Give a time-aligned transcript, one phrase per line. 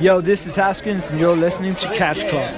[0.00, 2.48] Yo, this is Haskins, and you're listening to Catch Club.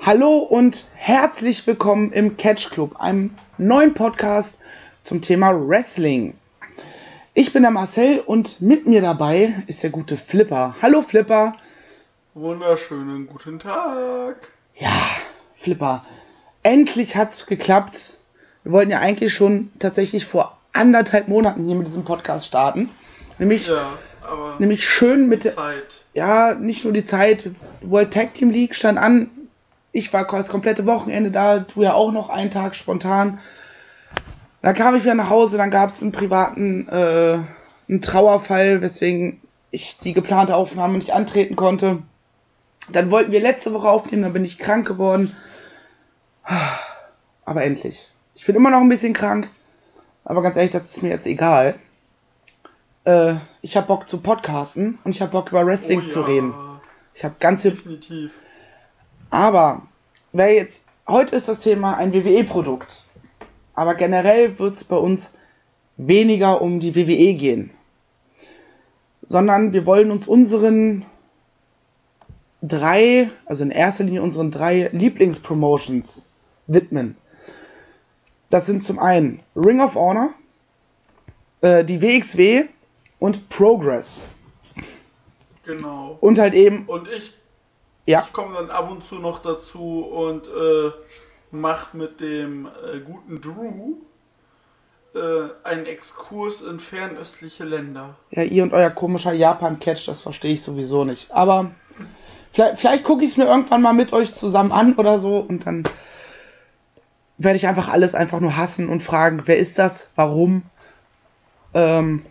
[0.00, 4.58] Hallo und herzlich willkommen im Catch Club, einem neuen Podcast
[5.00, 6.34] zum Thema Wrestling.
[7.32, 10.76] Ich bin der Marcel und mit mir dabei ist der gute Flipper.
[10.82, 11.54] Hallo Flipper.
[12.34, 14.52] Wunderschönen guten Tag.
[14.74, 15.08] Ja,
[15.54, 16.04] Flipper.
[16.68, 18.18] Endlich hat's geklappt.
[18.62, 22.90] Wir wollten ja eigentlich schon tatsächlich vor anderthalb Monaten hier mit diesem Podcast starten.
[23.38, 23.94] Nämlich, Ja,
[24.58, 26.02] nämlich schön mit der, Zeit.
[26.12, 27.48] ja, nicht nur die Zeit,
[27.80, 29.30] World Tag Team League stand an.
[29.92, 33.38] Ich war das komplette Wochenende da, du ja auch noch einen Tag spontan.
[34.60, 37.38] Dann kam ich wieder nach Hause, dann gab es einen privaten äh,
[37.88, 42.02] einen Trauerfall, weswegen ich die geplante Aufnahme nicht antreten konnte.
[42.92, 45.34] Dann wollten wir letzte Woche aufnehmen, dann bin ich krank geworden.
[47.44, 48.08] Aber endlich.
[48.34, 49.50] Ich bin immer noch ein bisschen krank,
[50.24, 51.74] aber ganz ehrlich, das ist mir jetzt egal.
[53.04, 56.26] Äh, ich habe Bock zu podcasten und ich habe Bock über Wrestling Oh zu ja,
[56.26, 56.54] reden.
[57.14, 58.32] Ich habe ganze Definitiv.
[59.30, 59.82] aber
[60.32, 63.04] wer jetzt heute ist das Thema ein WWE-Produkt.
[63.74, 65.32] Aber generell wird es bei uns
[65.96, 67.70] weniger um die WWE gehen.
[69.22, 71.06] Sondern wir wollen uns unseren
[72.62, 76.27] drei, also in erster Linie unseren drei Lieblingspromotions
[76.68, 77.16] widmen.
[78.50, 80.30] Das sind zum einen Ring of Honor,
[81.60, 82.66] äh, die WXW
[83.18, 84.22] und Progress.
[85.64, 86.16] Genau.
[86.20, 87.34] Und halt eben, Und ich,
[88.06, 90.92] ja, ich komme dann ab und zu noch dazu und äh,
[91.50, 93.96] mach mit dem äh, guten Drew
[95.14, 98.16] äh, einen Exkurs in fernöstliche Länder.
[98.30, 101.30] Ja, ihr und euer komischer Japan-Catch, das verstehe ich sowieso nicht.
[101.32, 101.70] Aber
[102.52, 105.66] vielleicht, vielleicht gucke ich es mir irgendwann mal mit euch zusammen an oder so und
[105.66, 105.84] dann
[107.38, 110.62] werde ich einfach alles einfach nur hassen und fragen, wer ist das, warum.
[111.72, 112.24] Ähm,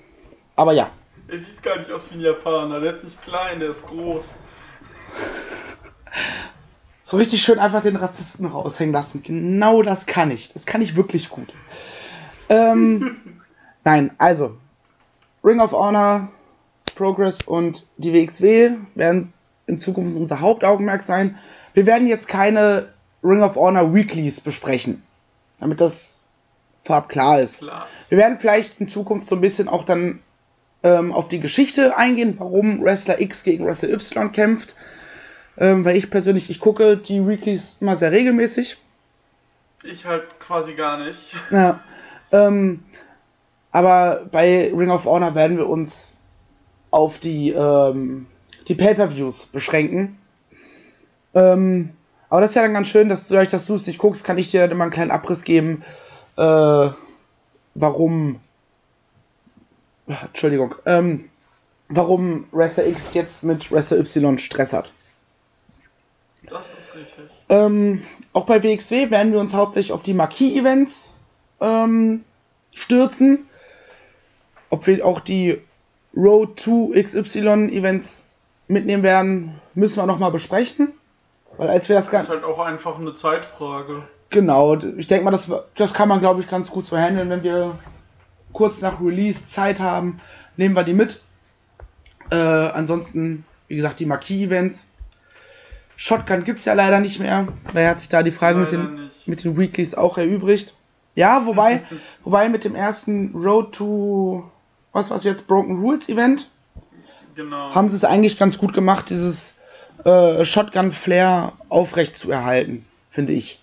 [0.55, 0.89] aber ja,
[1.27, 2.79] Er sieht gar nicht aus wie ein Japaner.
[2.79, 4.35] Der ist nicht klein, der ist groß.
[7.03, 9.23] so richtig schön einfach den Rassisten raushängen lassen.
[9.23, 10.51] Genau das kann ich.
[10.53, 11.53] Das kann ich wirklich gut.
[12.49, 13.17] Ähm,
[13.83, 14.57] nein, also
[15.43, 16.29] Ring of Honor,
[16.95, 19.27] Progress und die WXW werden
[19.67, 21.37] in Zukunft unser Hauptaugenmerk sein.
[21.73, 22.93] Wir werden jetzt keine
[23.23, 25.03] Ring of Honor Weeklies besprechen,
[25.59, 26.21] damit das
[26.83, 27.59] vorab klar ist.
[27.59, 27.87] Klar.
[28.09, 30.21] Wir werden vielleicht in Zukunft so ein bisschen auch dann
[30.83, 34.75] ähm, auf die Geschichte eingehen, warum Wrestler X gegen Wrestler Y kämpft.
[35.57, 38.77] Ähm, weil ich persönlich, ich gucke die Weeklies immer sehr regelmäßig.
[39.83, 41.17] Ich halt quasi gar nicht.
[41.51, 41.81] Ja,
[42.31, 42.83] ähm,
[43.71, 46.15] aber bei Ring of Honor werden wir uns
[46.91, 48.27] auf die, ähm,
[48.67, 50.17] die Pay-Per-Views beschränken.
[51.33, 51.96] Ähm,
[52.29, 54.37] aber das ist ja dann ganz schön, dass dadurch, dass du es nicht guckst, kann
[54.37, 55.83] ich dir dann immer einen kleinen Abriss geben,
[56.37, 56.89] äh,
[57.75, 58.39] warum.
[60.07, 61.29] Entschuldigung, ähm,
[61.89, 64.93] warum Wrestler X jetzt mit Wrestler Y Stress hat.
[66.49, 67.25] Das ist richtig.
[67.49, 71.09] Ähm, auch bei WXW werden wir uns hauptsächlich auf die Marquis-Events
[71.59, 72.23] ähm,
[72.73, 73.47] stürzen.
[74.69, 75.61] Ob wir auch die
[76.15, 78.27] Road to XY-Events
[78.67, 80.93] mitnehmen werden, müssen wir nochmal besprechen.
[81.57, 84.03] Weil als wir das Das ist halt auch einfach eine Zeitfrage.
[84.29, 87.29] Genau, ich denke mal, das, das kann man, glaube ich, ganz gut so handeln.
[87.29, 87.77] Wenn wir
[88.53, 90.19] kurz nach Release Zeit haben,
[90.57, 91.21] nehmen wir die mit.
[92.29, 94.85] Äh, ansonsten, wie gesagt, die Marquis-Events.
[95.95, 97.47] Shotgun gibt's ja leider nicht mehr.
[97.73, 99.27] Daher hat sich da die Frage mit den, nicht.
[99.27, 100.75] mit den Weeklies auch erübrigt.
[101.15, 101.83] Ja, wobei,
[102.23, 104.43] wobei mit dem ersten Road to,
[104.91, 106.49] was war's jetzt, Broken Rules Event,
[107.35, 107.73] Genau.
[107.73, 109.53] haben sie es eigentlich ganz gut gemacht, dieses
[110.03, 113.61] äh, Shotgun-Flair aufrecht zu erhalten, finde ich.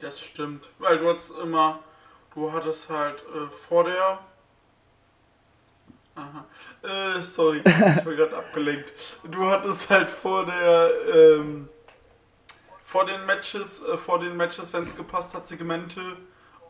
[0.00, 1.80] Das stimmt, weil du hattest immer,
[2.34, 4.18] du hattest halt äh, vor der.
[6.14, 6.44] Aha.
[6.82, 8.92] Äh, sorry, ich war gerade abgelenkt.
[9.24, 11.68] Du hattest halt vor der, ähm,
[12.84, 16.00] vor den Matches, äh, vor den Matches, wenn es gepasst hat, Segmente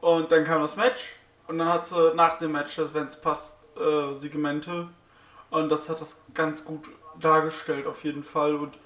[0.01, 1.03] und dann kam das Match
[1.49, 4.89] und dann hat sie nach dem Match, wenn es passt, äh, Segmente
[5.51, 6.89] und das hat das ganz gut
[7.21, 8.77] dargestellt auf jeden Fall und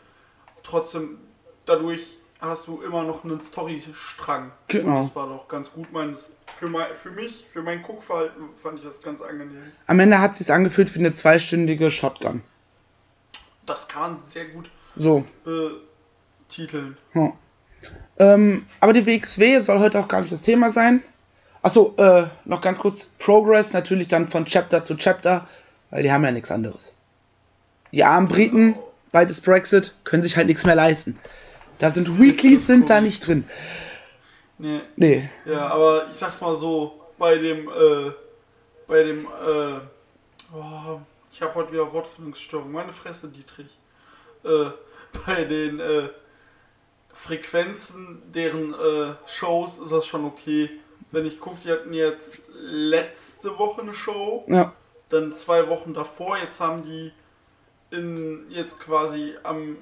[0.62, 1.18] trotzdem
[1.66, 4.50] dadurch hast du immer noch einen Storystrang.
[4.68, 4.98] Genau.
[5.00, 5.92] Und das war doch ganz gut.
[5.92, 9.72] Meines, für, mein, für mich, für mein Guckverhalten fand ich das ganz angenehm.
[9.86, 12.42] Am Ende hat sich's angefühlt wie eine zweistündige Shotgun.
[13.66, 15.24] Das kann sehr gut So.
[16.48, 16.96] betiteln.
[17.14, 17.32] Ja.
[18.18, 21.02] Ähm, aber die WXW soll heute auch gar nicht das Thema sein.
[21.62, 23.04] Achso, äh, noch ganz kurz.
[23.18, 25.46] Progress natürlich dann von Chapter zu Chapter,
[25.90, 26.94] weil die haben ja nichts anderes.
[27.92, 28.78] Die armen Briten,
[29.12, 31.18] bald ist Brexit, können sich halt nichts mehr leisten.
[31.78, 33.44] Da sind Weeklies sind da nicht drin.
[34.58, 34.80] Nee.
[34.96, 35.28] Nee.
[35.46, 38.12] Ja, aber ich sag's mal so, bei dem, äh,
[38.86, 39.80] bei dem, äh,
[40.54, 41.00] oh,
[41.32, 43.78] ich habe heute wieder Wortfindungsstörung, meine Fresse, Dietrich.
[44.44, 44.70] Äh,
[45.26, 46.08] bei den, äh,
[47.12, 50.70] Frequenzen deren äh, Shows ist das schon okay.
[51.10, 54.72] Wenn ich gucke, die hatten jetzt letzte Woche eine Show, Ja.
[55.08, 57.12] dann zwei Wochen davor, jetzt haben die
[57.90, 59.76] in jetzt quasi am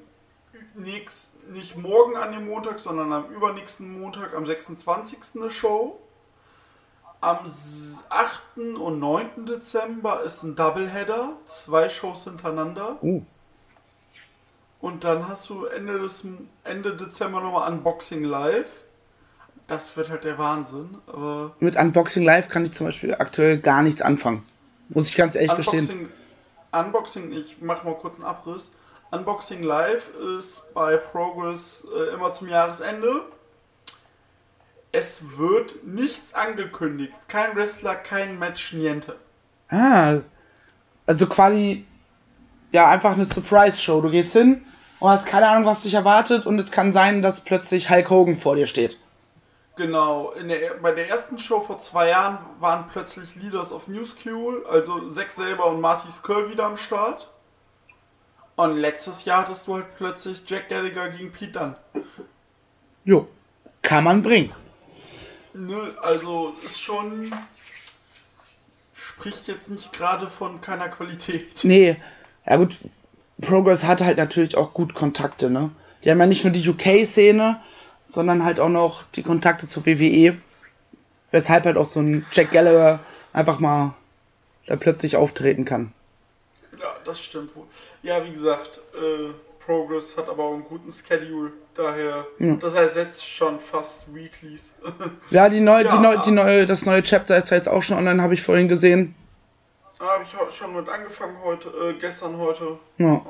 [0.75, 5.19] nächst, nicht morgen an dem Montag, sondern am übernächsten Montag, am 26.
[5.37, 5.99] eine Show.
[7.21, 8.77] Am s- 8.
[8.79, 9.45] und 9.
[9.47, 12.97] Dezember ist ein Doubleheader, zwei Shows hintereinander.
[13.03, 13.23] Uh.
[14.81, 16.23] Und dann hast du Ende, des,
[16.63, 18.69] Ende Dezember nochmal Unboxing Live.
[19.67, 20.97] Das wird halt der Wahnsinn.
[21.09, 24.45] Aber Mit Unboxing Live kann ich zum Beispiel aktuell gar nichts anfangen.
[24.89, 26.09] Muss ich ganz ehrlich gestehen.
[26.73, 28.71] Unboxing, ich mache mal kurz einen Abriss.
[29.11, 33.23] Unboxing Live ist bei Progress äh, immer zum Jahresende.
[34.93, 37.15] Es wird nichts angekündigt.
[37.27, 39.17] Kein Wrestler, kein Match, niente.
[39.71, 40.19] Ah.
[41.07, 41.87] Also quasi,
[42.73, 44.01] ja, einfach eine Surprise-Show.
[44.03, 44.65] Du gehst hin
[45.01, 48.37] und hast keine Ahnung, was dich erwartet und es kann sein, dass plötzlich Hulk Hogan
[48.37, 48.99] vor dir steht.
[49.79, 54.67] Genau, der, bei der ersten Show vor zwei Jahren waren plötzlich Leaders of New School,
[54.69, 57.29] also Zack selber und Marty Skull wieder am Start.
[58.57, 61.77] Und letztes Jahr hattest du halt plötzlich Jack Gallagher gegen Pete Dunne.
[63.05, 63.29] Jo.
[63.83, 64.53] Kann man bringen.
[65.55, 67.33] Nö, also ist schon.
[68.95, 71.63] Spricht jetzt nicht gerade von keiner Qualität.
[71.63, 71.97] Nee,
[72.45, 72.79] ja gut,
[73.41, 75.71] Progress hat halt natürlich auch gut Kontakte, ne?
[76.03, 77.61] Die haben ja nicht nur die UK-Szene,
[78.09, 80.37] sondern halt auch noch die Kontakte zur WWE.
[81.31, 82.99] Weshalb halt auch so ein Jack Gallagher
[83.33, 83.95] einfach mal
[84.67, 85.93] da plötzlich auftreten kann.
[86.81, 87.67] Ja, das stimmt wohl.
[88.03, 89.31] Ja, wie gesagt, äh,
[89.65, 92.27] Progress hat aber auch einen guten Schedule, daher.
[92.39, 92.55] Ja.
[92.55, 94.73] Das ersetzt schon fast Weeklies.
[95.31, 95.97] Ja, die neue, Ja.
[95.97, 98.43] die neue, die neue, das neue Chapter ist ja jetzt auch schon online, habe ich
[98.43, 99.15] vorhin gesehen.
[99.99, 102.79] da habe ich ho- schon mit angefangen heute, äh, gestern heute.
[102.97, 103.21] Ja.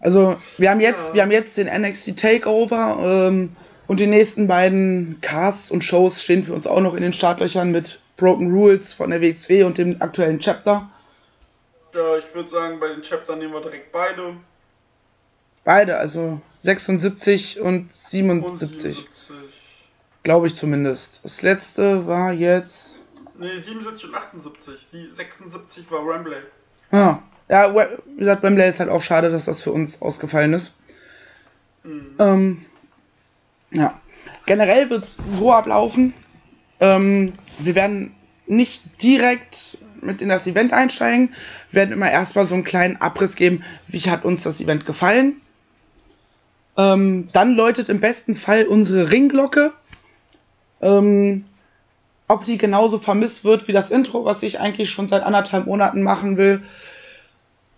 [0.00, 1.14] Also, wir haben jetzt, Ja.
[1.14, 2.98] wir haben jetzt den NXT Takeover
[3.28, 3.56] ähm,
[3.88, 7.72] und die nächsten beiden Casts und Shows stehen für uns auch noch in den Startlöchern
[7.72, 10.88] mit Broken Rules von der WXW und dem aktuellen Chapter.
[11.94, 14.34] Ja, ich würde sagen, bei den Chaptern nehmen wir direkt beide.
[15.64, 19.08] Beide, also 76 und Und 77, 77.
[20.22, 21.20] glaube ich zumindest.
[21.24, 23.02] Das letzte war jetzt.
[23.38, 24.74] Ne, 77 und 78.
[24.92, 26.38] Die 76 war Rambley.
[26.90, 27.18] Ah,
[27.48, 30.72] ja, We- wie gesagt, Wembley ist halt auch schade, dass das für uns ausgefallen ist.
[32.18, 32.64] Ähm,
[33.70, 34.00] ja.
[34.46, 36.14] Generell wird es so ablaufen.
[36.80, 38.14] Ähm, wir werden
[38.46, 41.34] nicht direkt mit in das Event einsteigen.
[41.70, 45.40] Wir werden immer erstmal so einen kleinen Abriss geben, wie hat uns das Event gefallen.
[46.76, 49.72] Ähm, dann läutet im besten Fall unsere Ringglocke.
[50.80, 51.44] Ähm,
[52.28, 56.02] ob die genauso vermisst wird wie das Intro, was ich eigentlich schon seit anderthalb Monaten
[56.02, 56.62] machen will.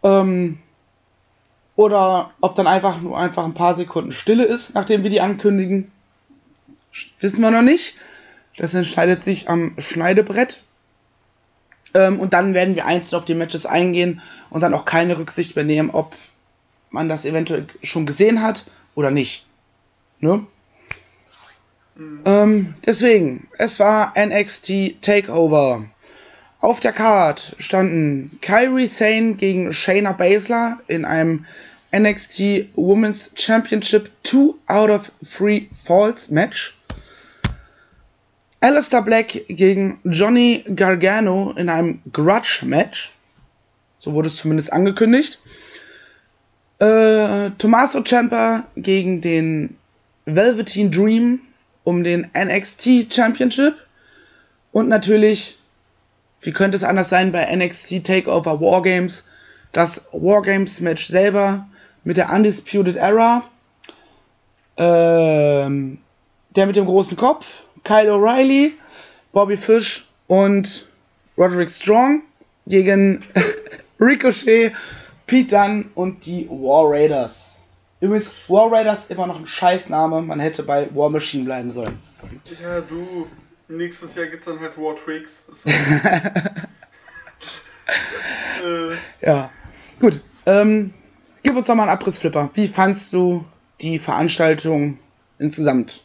[0.02, 0.58] Ähm,
[1.81, 5.91] oder ob dann einfach nur einfach ein paar Sekunden Stille ist, nachdem wir die ankündigen.
[7.21, 7.94] Wissen wir noch nicht.
[8.59, 10.62] Das entscheidet sich am Schneidebrett.
[11.94, 15.56] Ähm, und dann werden wir einzeln auf die Matches eingehen und dann auch keine Rücksicht
[15.56, 16.12] mehr nehmen, ob
[16.91, 19.47] man das eventuell schon gesehen hat oder nicht.
[20.19, 20.47] Ne?
[22.27, 25.87] Ähm, deswegen, es war NXT Takeover.
[26.60, 31.46] Auf der Card standen Kyrie Sane gegen Shayna Baszler in einem
[31.93, 36.75] NXT Women's Championship 2 out of 3 Falls Match.
[38.61, 43.11] Alistair Black gegen Johnny Gargano in einem Grudge Match.
[43.99, 45.39] So wurde es zumindest angekündigt.
[46.79, 49.77] Äh, Tommaso Ciampa gegen den
[50.27, 51.41] Velveteen Dream
[51.85, 53.75] um den NXT Championship.
[54.73, 55.59] Und natürlich,
[56.43, 59.25] wie könnte es anders sein bei NXT Takeover Wargames,
[59.73, 61.67] das Wargames Match selber
[62.04, 63.44] mit der Undisputed Era.
[64.76, 65.98] Ähm,
[66.56, 67.46] der mit dem großen Kopf,
[67.84, 68.72] Kyle O'Reilly,
[69.32, 70.86] Bobby Fish und
[71.36, 72.22] Roderick Strong
[72.66, 73.20] gegen
[74.00, 74.72] Ricochet,
[75.26, 77.60] Pete Dunne und die War Raiders.
[78.00, 81.98] Übrigens, War Raiders immer noch ein Scheißname, man hätte bei War Machine bleiben sollen.
[82.62, 83.26] Ja, du.
[83.69, 85.46] Nächstes Jahr gibt's dann halt War Tricks.
[88.62, 89.50] Äh, Ja,
[90.00, 90.20] gut.
[90.46, 90.92] Ähm,
[91.50, 92.48] gib uns doch mal einen Abriss, Flipper.
[92.54, 93.44] Wie fandst du
[93.80, 95.00] die Veranstaltung
[95.40, 96.04] insgesamt?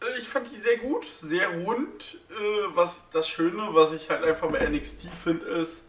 [0.00, 2.18] Äh, Ich fand die sehr gut, sehr rund.
[2.30, 5.82] Äh, was das Schöne, was ich halt einfach bei NXT finde, ist,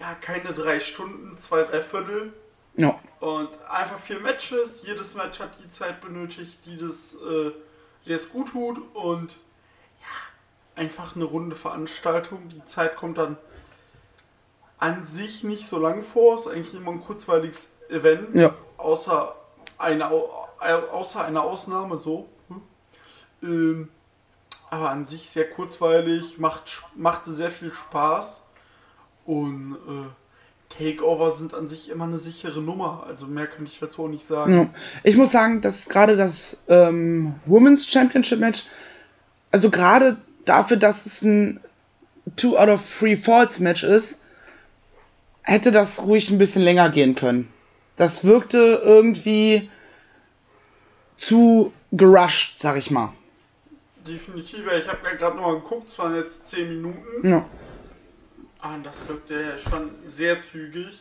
[0.00, 2.32] ja, keine drei Stunden, zwei, drei Viertel.
[2.74, 4.82] Ja, Und einfach vier Matches.
[4.84, 7.52] Jedes Match hat die Zeit benötigt, die das äh,
[8.04, 9.30] der es gut tut und
[10.00, 12.48] ja, einfach eine runde Veranstaltung.
[12.48, 13.36] Die Zeit kommt dann
[14.80, 18.54] an sich nicht so lang vor, ist eigentlich immer ein kurzweiliges Event, Ja.
[18.78, 19.34] außer
[19.78, 20.30] eine, Au-
[20.92, 22.28] außer einer Ausnahme so.
[22.48, 22.62] hm.
[23.42, 23.88] Ähm,
[24.70, 28.40] aber an sich sehr kurzweilig, macht, machte sehr viel Spaß
[29.26, 34.04] und äh, Takeover sind an sich immer eine sichere Nummer, also mehr kann ich dazu
[34.04, 34.72] auch nicht sagen.
[35.02, 38.64] Ich muss sagen, dass gerade das ähm, Women's Championship Match,
[39.50, 41.58] also gerade dafür, dass es ein
[42.36, 44.20] Two out of Three Falls Match ist,
[45.42, 47.52] hätte das ruhig ein bisschen länger gehen können.
[47.96, 49.70] Das wirkte irgendwie
[51.16, 53.12] zu gerusht, sag ich mal.
[54.06, 57.28] Definitiv, ich habe gerade nochmal geguckt, es waren jetzt 10 Minuten.
[57.28, 57.44] Ja.
[58.60, 60.98] Ah, das wirkte ja schon sehr zügig.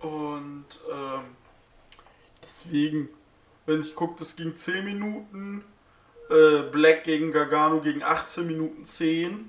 [0.00, 1.20] Und ähm,
[2.42, 3.08] deswegen,
[3.66, 5.64] wenn ich gucke, das ging 10 Minuten.
[6.30, 9.48] Äh, Black gegen Gargano gegen 18 Minuten 10.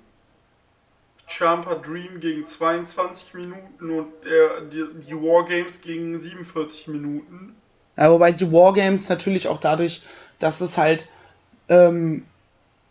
[1.30, 7.56] Champa Dream gegen 22 Minuten und der, die, die Wargames gegen 47 Minuten.
[7.98, 8.12] ja.
[8.12, 10.02] Wobei die Wargames natürlich auch dadurch,
[10.40, 11.08] dass es halt
[11.70, 12.26] ähm,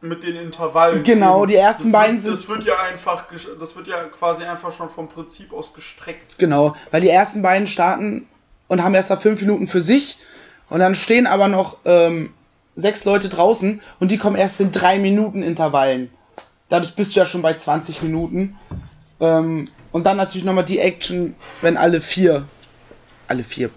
[0.01, 1.03] Mit den Intervallen.
[1.03, 3.25] Genau, die ersten das beiden wird, sind- Das wird ja einfach,
[3.59, 6.37] das wird ja quasi einfach schon vom Prinzip aus gestreckt.
[6.39, 8.29] Genau, weil die ersten beiden starten
[8.69, 10.19] und haben erst mal fünf Minuten für sich
[10.71, 12.33] und dann stehen aber noch ähm,
[12.77, 16.11] sechs Leute draußen und die kommen erst in drei Minuten Intervallen.
[16.69, 18.59] Dadurch bist du ja schon bei 20 Minuten.
[19.21, 22.47] Ähm, und dann natürlich nochmal die Action, wenn alle vier,
[23.27, 23.71] alle vier,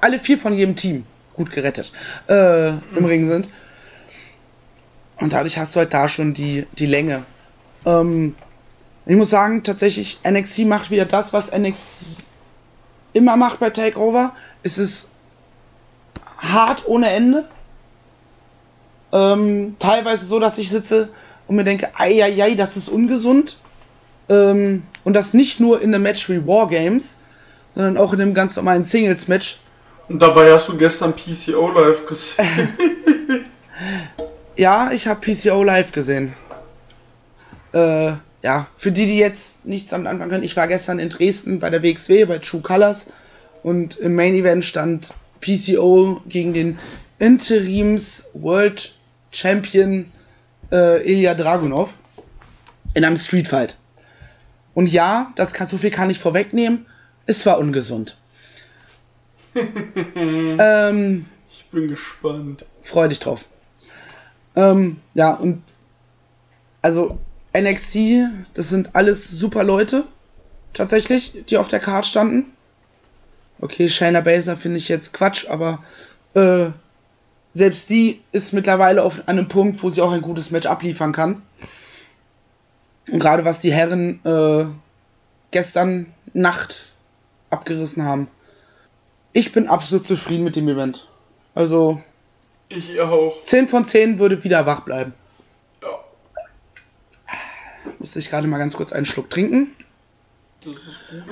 [0.00, 1.92] alle vier von jedem Team gut gerettet
[2.28, 3.48] äh, im Ring sind.
[5.20, 7.24] Und dadurch hast du halt da schon die, die Länge.
[7.84, 8.34] Ähm,
[9.06, 12.26] ich muss sagen, tatsächlich, NXT macht wieder das, was NXT
[13.12, 14.32] immer macht bei Takeover.
[14.62, 15.10] Es ist
[16.38, 17.44] hart ohne Ende.
[19.12, 21.10] Ähm, teilweise so, dass ich sitze
[21.46, 23.58] und mir denke, ei, das ist ungesund.
[24.28, 27.16] Ähm, und das nicht nur in einem Match wie Wargames,
[27.74, 29.58] sondern auch in einem ganz normalen Singles-Match.
[30.08, 32.68] Und dabei hast du gestern PCO live gesehen.
[34.56, 36.32] Ja, ich habe PCO live gesehen.
[37.74, 38.12] Äh,
[38.42, 41.68] ja, für die, die jetzt nichts damit anfangen können, ich war gestern in Dresden bei
[41.68, 43.06] der WXW, bei True Colors
[43.62, 45.12] und im Main Event stand
[45.42, 46.78] PCO gegen den
[47.18, 48.94] Interims World
[49.30, 50.10] Champion
[50.72, 51.92] äh, Ilya Dragunov
[52.94, 53.76] in einem Street Fight.
[54.74, 56.86] Und ja, das kann, so viel kann ich vorwegnehmen,
[57.26, 58.16] es war ungesund.
[60.14, 62.64] ähm, Ich bin gespannt.
[62.82, 63.46] freu dich drauf.
[64.54, 65.62] Ähm, ja, und
[66.82, 67.18] also
[67.56, 67.96] NXT,
[68.54, 70.04] das sind alles super Leute,
[70.74, 72.46] tatsächlich, die auf der Card standen.
[73.60, 75.82] Okay, Shayna Baszler finde ich jetzt Quatsch, aber
[76.34, 76.70] äh,
[77.56, 81.12] selbst die ist mittlerweile auf an einem Punkt, wo sie auch ein gutes Match abliefern
[81.12, 81.40] kann.
[83.10, 84.66] Und gerade was die Herren äh,
[85.52, 86.92] gestern Nacht
[87.48, 88.28] abgerissen haben.
[89.32, 91.08] Ich bin absolut zufrieden mit dem Event.
[91.54, 92.02] Also,
[92.68, 93.42] Ich auch.
[93.42, 95.14] 10 von 10 würde wieder wach bleiben.
[95.82, 95.98] Ja,
[97.98, 99.74] Muss ich gerade mal ganz kurz einen Schluck trinken.
[100.62, 101.24] das ist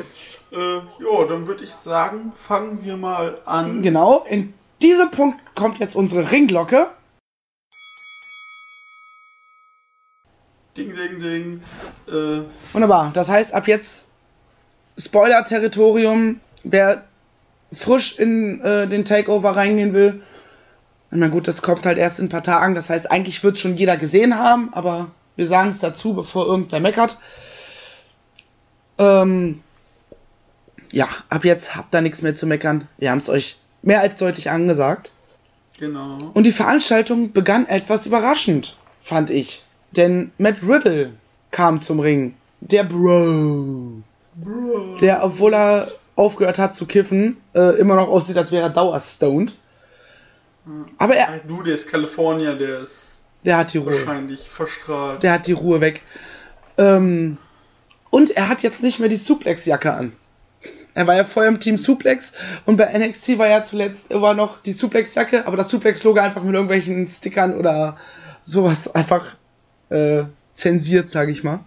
[0.50, 0.59] gut.
[0.59, 3.83] Äh, ja, dann würde ich sagen, fangen wir mal an.
[3.83, 6.90] Genau, in diesem Punkt kommt jetzt unsere Ringglocke.
[10.76, 11.62] Ding, ding, ding.
[12.09, 13.12] Äh, Wunderbar.
[13.14, 14.09] Das heißt, ab jetzt
[14.99, 16.40] Spoiler-Territorium.
[16.64, 17.04] Wer
[17.73, 20.23] frisch in äh, den Takeover reingehen will.
[21.11, 22.75] Na gut, das kommt halt erst in ein paar Tagen.
[22.75, 26.81] Das heißt, eigentlich wird schon jeder gesehen haben, aber wir sagen es dazu, bevor irgendwer
[26.81, 27.19] meckert.
[28.99, 29.62] Ähm,
[30.90, 32.88] ja, ab jetzt habt ihr nichts mehr zu meckern.
[32.99, 35.12] Wir haben es euch mehr als deutlich angesagt.
[35.79, 36.19] genau.
[36.35, 39.64] Und die Veranstaltung begann etwas überraschend, fand ich.
[39.93, 41.12] Denn Matt Riddle
[41.50, 42.35] kam zum Ring.
[42.61, 44.03] Der Bro.
[44.35, 44.97] Bro.
[45.00, 49.55] Der, obwohl er aufgehört hat zu kiffen, äh, immer noch aussieht, als wäre er dauerstoned.
[50.99, 53.93] Aber er, Du, der ist Kalifornier, der ist der hat die Ruhe.
[53.93, 55.23] wahrscheinlich verstrahlt.
[55.23, 56.00] Der hat die Ruhe weg.
[56.79, 57.37] Ähm,
[58.11, 60.12] und er hat jetzt nicht mehr die Suplex-Jacke an.
[60.94, 62.32] Er war ja vorher im Team Suplex
[62.66, 66.54] und bei NXT war ja zuletzt immer noch die Suplex-Jacke, aber das Suplex-Logo einfach mit
[66.54, 67.96] irgendwelchen Stickern oder
[68.42, 69.36] sowas einfach
[69.90, 70.24] äh,
[70.54, 71.60] zensiert, sage ich mal.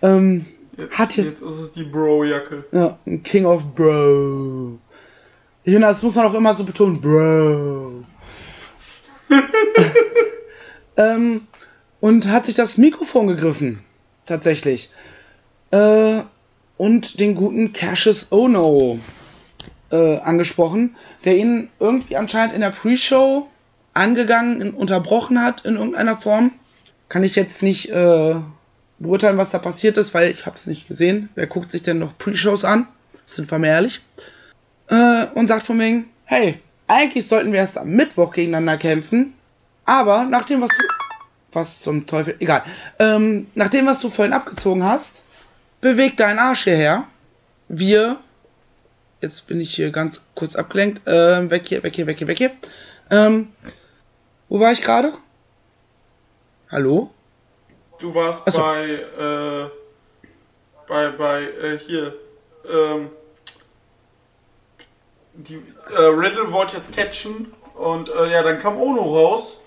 [0.00, 0.46] Ähm,
[0.90, 2.64] hat jetzt, Jetzt ist es die Bro-Jacke.
[2.72, 4.78] ja, King of Bro.
[5.64, 8.04] Ich finde, das muss man auch immer so betonen, Bro.
[10.96, 11.46] ähm,
[12.00, 13.80] und hat sich das Mikrofon gegriffen.
[14.26, 14.90] Tatsächlich.
[15.70, 16.20] Äh,
[16.76, 18.98] und den guten Cassius Ono
[19.90, 23.48] äh, angesprochen, der ihn irgendwie anscheinend in der Pre-Show
[23.94, 26.52] angegangen, unterbrochen hat in irgendeiner Form.
[27.08, 28.34] Kann ich jetzt nicht äh,
[28.98, 31.28] beurteilen, was da passiert ist, weil ich habe es nicht gesehen.
[31.34, 32.88] Wer guckt sich denn noch Pre-Shows an?
[33.26, 34.00] Sind wir mal ehrlich.
[34.88, 39.34] Äh, und sagt von wegen, hey, eigentlich sollten wir erst am Mittwoch gegeneinander kämpfen,
[39.84, 40.84] aber nach dem, was du...
[41.52, 42.36] Was zum Teufel...
[42.38, 42.64] Egal.
[42.98, 45.22] Ähm, nach dem, was du vorhin abgezogen hast,
[45.86, 47.04] beweg deinen Arsch hierher.
[47.68, 48.18] Wir...
[49.22, 51.00] Jetzt bin ich hier ganz kurz abgelenkt.
[51.06, 52.50] Ähm, weg hier, weg hier, weg hier, weg hier.
[53.10, 53.52] Ähm,
[54.48, 55.14] wo war ich gerade?
[56.70, 57.10] Hallo?
[57.98, 58.60] Du warst Achso.
[58.60, 59.70] bei, äh,
[60.86, 62.14] bei, bei, äh, hier,
[62.70, 63.10] ähm,
[65.32, 69.60] die, äh, Riddle wollte jetzt catchen und, äh, ja, dann kam Ono raus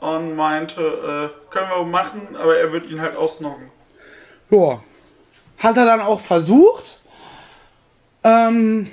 [0.00, 3.70] und meinte, äh, können wir machen, aber er wird ihn halt ausnocken.
[4.48, 4.82] Ja.
[5.60, 6.98] Hat er dann auch versucht.
[8.24, 8.90] Ähm,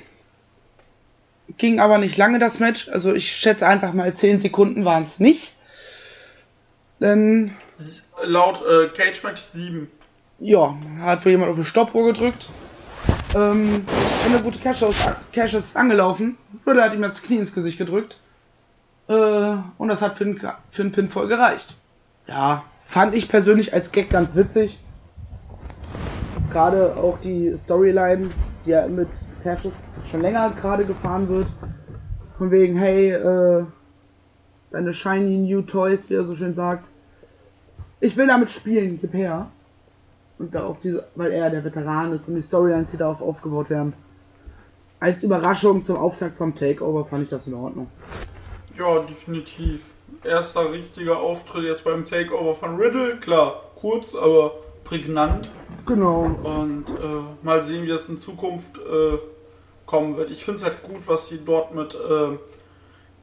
[1.58, 2.90] ging aber nicht lange das Match.
[2.90, 5.54] Also ich schätze einfach mal 10 Sekunden waren es nicht.
[7.00, 7.56] Denn,
[8.22, 9.90] Laut, äh, Cage Match 7.
[10.40, 12.50] ja, hat wohl jemand auf die Stoppuhr gedrückt.
[13.36, 13.86] Ähm,
[14.26, 14.84] eine gute Cash
[15.32, 16.38] Cash ist angelaufen.
[16.66, 18.18] Riddle hat ihm das Knie ins Gesicht gedrückt.
[19.08, 20.40] Äh, und das hat für einen,
[20.72, 21.76] für einen Pinfall gereicht.
[22.28, 24.80] Ja, fand ich persönlich als Gag ganz witzig.
[26.58, 28.32] Gerade auch die Storyline,
[28.66, 29.08] die ja mit
[29.44, 29.76] Cassius
[30.10, 31.46] schon länger gerade gefahren wird.
[32.40, 33.64] Von wegen, hey, äh,
[34.72, 36.90] deine shiny new toys, wie er so schön sagt.
[38.00, 39.52] Ich will damit spielen, gib her.
[40.40, 43.70] Und da auch diese, weil er der Veteran ist und die Storylines, die darauf aufgebaut
[43.70, 43.94] werden.
[45.00, 47.86] Als Überraschung zum Auftakt vom Takeover fand ich das in Ordnung.
[48.76, 49.94] Ja, definitiv.
[50.24, 53.18] Erster richtiger Auftritt jetzt beim Takeover von Riddle.
[53.18, 55.52] Klar, kurz, aber prägnant.
[55.88, 56.24] Genau.
[56.44, 59.18] Und äh, mal sehen, wie das in Zukunft äh,
[59.86, 60.30] kommen wird.
[60.30, 62.38] Ich finde es halt gut, was sie dort mit äh,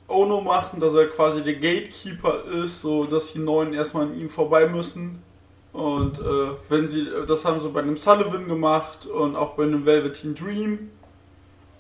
[0.09, 4.29] Ono machen, dass er quasi der Gatekeeper ist, so dass die Neuen erstmal an ihm
[4.29, 5.23] vorbei müssen.
[5.73, 9.85] Und äh, wenn sie, das haben sie bei einem Sullivan gemacht und auch bei einem
[9.85, 10.91] Velveteen Dream.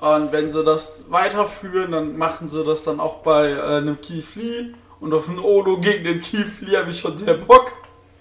[0.00, 4.34] Und wenn sie das weiterführen, dann machen sie das dann auch bei äh, einem Keith
[4.34, 4.74] Lee.
[5.00, 7.72] Und auf einen Ono gegen den Keith Lee habe ich schon sehr Bock.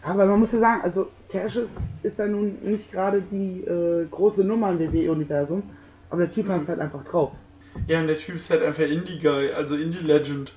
[0.03, 1.69] Aber man muss ja sagen, also Cassius
[2.03, 5.63] ist ja nun nicht gerade die äh, große Nummer im WWE-Universum,
[6.09, 7.31] aber der Typ hat es halt einfach drauf.
[7.87, 10.53] Ja, und der Typ ist halt einfach Indie-Guy, also Indie-Legend.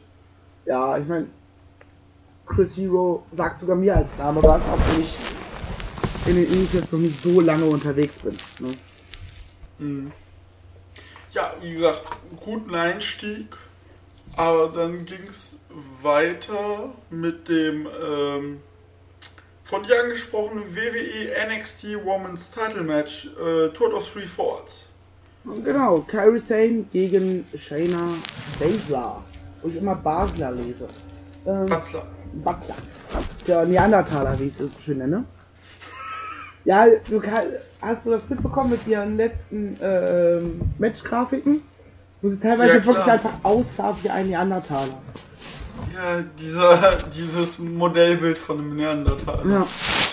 [0.66, 1.26] Ja, ich meine,
[2.44, 4.60] Chris Hero sagt sogar mir als Name was,
[4.94, 5.16] wenn ich
[6.26, 8.36] in den Indies jetzt noch nicht so lange unterwegs bin.
[8.58, 8.74] Ne?
[9.78, 10.12] Mhm.
[11.30, 12.02] Ja, wie gesagt,
[12.44, 13.56] guten Einstieg.
[14.36, 15.58] Aber dann ging es
[16.02, 18.60] weiter mit dem ähm,
[19.66, 24.86] von dir angesprochenen WWE NXT Women's Title Match, äh, Tour of Three Falls.
[25.64, 28.14] Genau, Kyrie Sane gegen Shayna
[28.60, 29.22] Baszler,
[29.62, 30.86] wo ich immer Basler lese.
[31.46, 32.06] Ähm, Batzler.
[32.44, 32.76] Butler.
[33.46, 35.24] Der Neandertaler, wie ich es so schön nenne.
[36.64, 37.22] Ja, du
[37.80, 41.62] hast du das mitbekommen mit ihren letzten ähm, Match-Grafiken?
[42.20, 45.00] Wo sie teilweise Ja, wirklich einfach aussah wie ein Neandertaler.
[45.94, 49.50] Ja, dieser, dieses Modellbild von einem Neandertaler.
[49.50, 49.66] Ja.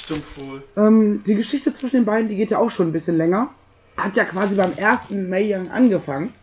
[0.04, 0.64] Stimmt wohl.
[0.76, 3.50] Ähm, die Geschichte zwischen den beiden, die geht ja auch schon ein bisschen länger.
[3.98, 6.34] Hat ja quasi beim ersten Mae Young angefangen,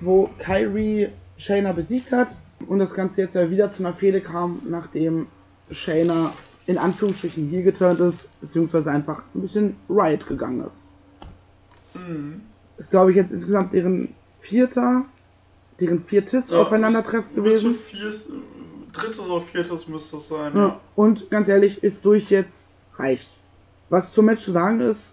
[0.00, 2.28] wo Kyrie Shayna besiegt hat
[2.66, 5.26] und das Ganze jetzt ja wieder zu einer Fehde kam, nachdem
[5.70, 6.32] Shayna
[6.66, 10.84] in Anführungsstrichen hier geturnt ist, beziehungsweise einfach ein bisschen Riot gegangen ist.
[11.94, 12.40] Mhm.
[12.78, 15.04] Ist glaube ich jetzt insgesamt deren vierter,
[15.80, 17.74] deren viertes Ja, Aufeinandertreffen gewesen.
[17.74, 18.26] Viers,
[18.94, 20.52] drittes oder viertes müsste es sein.
[20.54, 23.28] Ja, und ganz ehrlich, ist durch jetzt reicht.
[23.90, 25.12] Was zum Match zu sagen ist,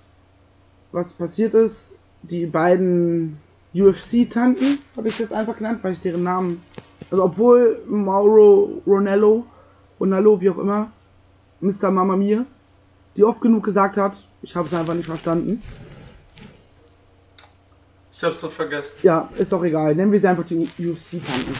[0.92, 1.90] was passiert ist,
[2.24, 3.38] die beiden
[3.74, 6.64] UFC-Tanten, habe ich jetzt einfach genannt, weil ich deren Namen,
[7.10, 9.46] also obwohl Mauro Ronello,
[10.00, 10.92] Ronaldo, wie auch immer,
[11.62, 11.92] Mr.
[11.92, 12.46] Mamma Mia,
[13.16, 15.62] die oft genug gesagt hat, ich habe es einfach nicht verstanden.
[18.12, 19.00] Ich hab's doch vergessen.
[19.04, 19.96] Ja, ist doch egal.
[19.96, 21.56] Nennen wir sie einfach die UFC-Tanten.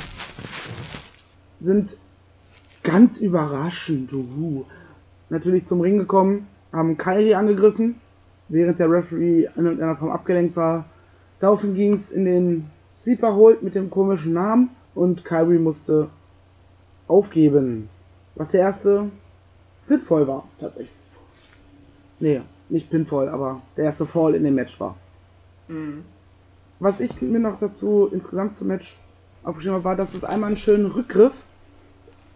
[1.60, 1.98] Sind
[2.84, 4.66] ganz überraschend, uhu,
[5.30, 7.96] natürlich zum Ring gekommen, haben Kyrie angegriffen,
[8.50, 10.86] während der Referee in irgendeiner Form abgelenkt war.
[11.40, 12.66] Daraufhin ging es in den
[12.96, 16.10] Sleeper Hold mit dem komischen Namen und Kyrie musste
[17.08, 17.90] aufgeben.
[18.36, 19.10] Was der erste
[19.88, 20.96] Pinfall war, tatsächlich.
[22.20, 24.96] Nee, nicht Pinfall, aber der erste Fall in dem Match war.
[25.68, 26.04] Mhm.
[26.80, 28.98] Was ich mir noch dazu insgesamt zum Match
[29.44, 31.34] aufgeschrieben habe, war, dass es einmal einen schönen Rückgriff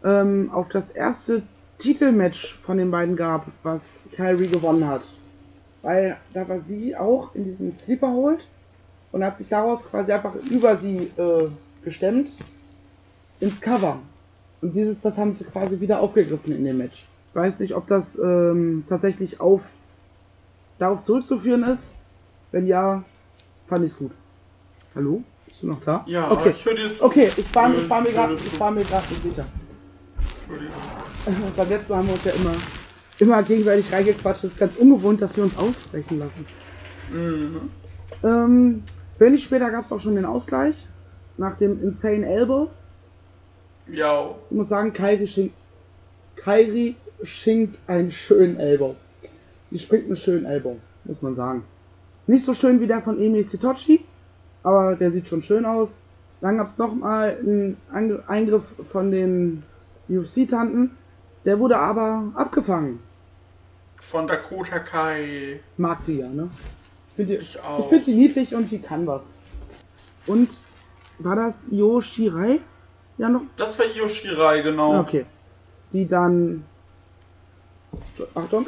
[0.06, 1.42] ähm, auf das erste
[1.80, 3.82] Titelmatch von den beiden gab, was
[4.16, 5.02] Kyrie gewonnen hat.
[5.82, 8.48] Weil da war sie auch in diesem Sleeper Hold
[9.12, 11.50] und hat sich daraus quasi einfach über sie äh,
[11.84, 12.30] gestemmt
[13.40, 14.00] ins Cover.
[14.62, 17.06] Und dieses, das haben sie quasi wieder aufgegriffen in dem Match.
[17.30, 19.62] Ich weiß nicht, ob das ähm, tatsächlich auf
[20.80, 21.94] darauf zurückzuführen ist.
[22.52, 23.04] Wenn ja,
[23.68, 24.12] fand ich's gut.
[24.96, 25.24] Hallo?
[25.46, 26.04] Bist du noch da?
[26.08, 26.52] Ja, okay.
[26.52, 27.04] ich höre zu.
[27.04, 29.46] Okay, ich war, Äh, ich ich ich war mir gerade nicht sicher.
[30.48, 31.54] Entschuldigung.
[31.56, 32.56] Beim letzten Mal haben wir uns ja immer,
[33.20, 34.44] immer gegenseitig reingequatscht.
[34.44, 36.46] Das ist ganz ungewohnt, dass wir uns aussprechen lassen.
[37.12, 37.70] Mhm.
[38.24, 38.84] Ähm,
[39.18, 40.86] wenig später gab es auch schon den Ausgleich.
[41.38, 42.70] Nach dem Insane Elbow.
[43.88, 45.56] Ja, Ich muss sagen, Kairi schinkt,
[46.38, 48.96] Kairi schinkt einen schönen Elbow.
[49.72, 51.64] Die springt einen schönen Elbow, muss man sagen.
[52.28, 54.04] Nicht so schön wie der von Emil Zitochi,
[54.64, 55.90] aber der sieht schon schön aus.
[56.42, 57.78] Dann gab es nochmal einen
[58.28, 59.64] Eingriff von den
[60.10, 60.92] UFC-Tanten.
[61.46, 63.00] Der wurde aber abgefangen.
[64.00, 65.60] von Dakota Kai.
[65.78, 66.50] Mag die ja, ne?
[67.10, 67.90] Ich finde die, Ich ich auch.
[67.90, 69.22] find die niedlich und die kann was.
[70.28, 70.50] Und
[71.20, 72.60] war das Io Shirai?
[73.18, 75.00] Ja, noch Das war Io Shirai, genau.
[75.00, 75.26] Okay.
[75.94, 76.66] Die dann.
[78.34, 78.66] Achtung.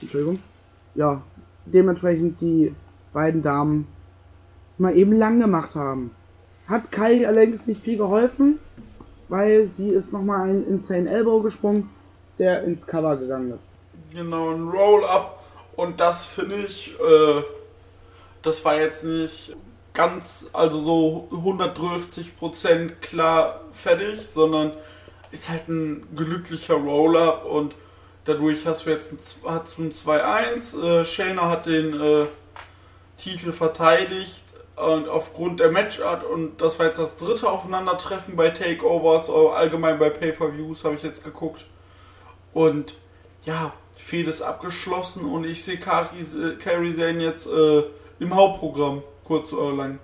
[0.00, 0.40] Entschuldigung.
[0.94, 1.22] Ja,
[1.66, 2.74] dementsprechend die
[3.12, 3.86] beiden Damen
[4.78, 6.10] mal eben lang gemacht haben.
[6.68, 8.58] Hat Kai allerdings nicht viel geholfen,
[9.28, 11.90] weil sie ist nochmal einen Insane Elbow gesprungen,
[12.38, 14.14] der ins Cover gegangen ist.
[14.14, 15.42] Genau, ein Roll-Up.
[15.76, 17.42] Und das finde ich, äh,
[18.42, 19.56] das war jetzt nicht
[19.92, 24.72] ganz, also so 150% klar fertig, sondern
[25.30, 27.74] ist halt ein glücklicher Roll-Up und
[28.24, 30.82] dadurch hast du jetzt ein, ein 2-1.
[30.82, 32.26] Äh, Shayna hat den äh,
[33.16, 34.43] Titel verteidigt
[34.76, 39.98] und aufgrund der Matchart und das war jetzt das dritte Aufeinandertreffen bei Takeovers, äh, allgemein
[39.98, 41.64] bei Pay-Per-Views habe ich jetzt geguckt.
[42.52, 42.96] Und
[43.44, 43.72] ja,
[44.28, 47.82] ist abgeschlossen und ich sehe äh, Kairi Sane jetzt äh,
[48.18, 49.98] im Hauptprogramm, kurz oder lang.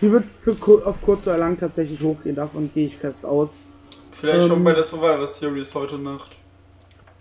[0.00, 3.50] Die wird für, auf kurz oder lang tatsächlich hochgehen, davon gehe ich fest aus.
[4.10, 4.48] Vielleicht Ähm.
[4.48, 6.36] schon bei der Survivor Series heute Nacht.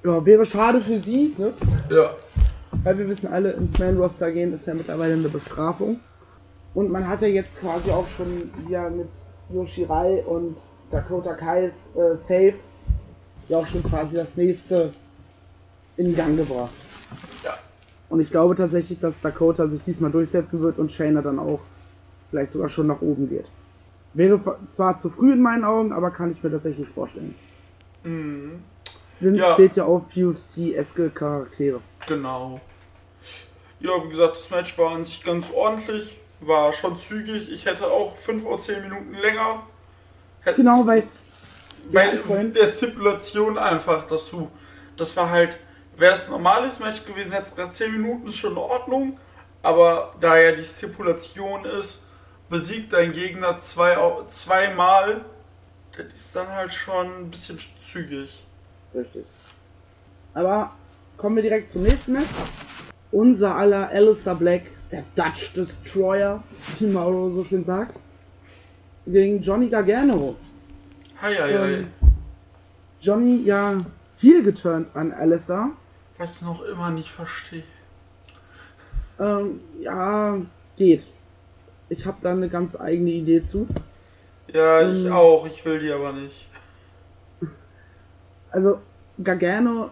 [0.04, 1.54] Ja, wäre schade für sie, ne?
[1.90, 2.16] Ja.
[2.84, 6.00] Weil wir wissen alle, ins Man-Roster gehen ist ja mittlerweile eine Bestrafung.
[6.78, 9.08] Und man hat ja jetzt quasi auch schon ja mit
[9.50, 10.58] Yoshirai und
[10.92, 12.54] Dakota Kais äh, Safe
[13.48, 14.94] ja auch schon quasi das nächste
[15.96, 16.76] in Gang gebracht.
[17.44, 17.58] Ja.
[18.10, 21.62] Und ich glaube tatsächlich, dass Dakota sich diesmal durchsetzen wird und Shayna dann auch
[22.30, 23.46] vielleicht sogar schon nach oben geht.
[24.14, 27.34] Wäre zwar zu früh in meinen Augen, aber kann ich mir tatsächlich vorstellen.
[28.04, 28.62] Mhm.
[29.20, 29.54] Vince Ja.
[29.56, 31.80] steht ja auf UFC-eske Charaktere.
[32.08, 32.62] Genau.
[33.80, 37.52] Ja, wie gesagt, das Match war an sich ganz ordentlich, war schon zügig.
[37.52, 39.64] Ich hätte auch 5 oder 10 Minuten länger.
[40.42, 41.04] Hätte Genau, weil
[41.92, 44.50] bei Ja, vorhin- der Stipulation einfach, dass du,
[44.98, 45.58] das war halt,
[45.96, 49.20] wäre es ein normales Match gewesen, hätte es gerade 10 Minuten, ist schon in Ordnung,
[49.64, 52.02] aber da ja die Stipulation ist,
[52.50, 53.98] besiegt dein Gegner zwei,
[54.30, 55.22] zweimal,
[55.96, 58.44] das ist dann halt schon ein bisschen zügig.
[58.94, 59.26] Richtig.
[60.34, 60.72] Aber
[61.18, 62.30] kommen wir direkt zum nächsten Match.
[63.12, 66.44] Unser aller Alistair Black, der Dutch Destroyer,
[66.80, 67.96] wie Mauro so schön sagt,
[69.06, 70.36] gegen Johnny Gargano.
[71.22, 71.74] Hei, hei, hei.
[71.74, 71.88] Ähm,
[73.02, 73.78] Johnny ja
[74.18, 75.72] heel geturnt an Alistair.
[76.18, 77.64] Was ich noch immer nicht verstehe.
[79.20, 80.38] Ähm, ja,
[80.78, 81.08] geht.
[81.90, 83.68] Ich habe da eine ganz eigene Idee zu.
[84.48, 85.12] Ja, ich Ähm.
[85.14, 86.48] auch, ich will die aber nicht.
[88.52, 88.80] Also
[89.24, 89.90] Gargano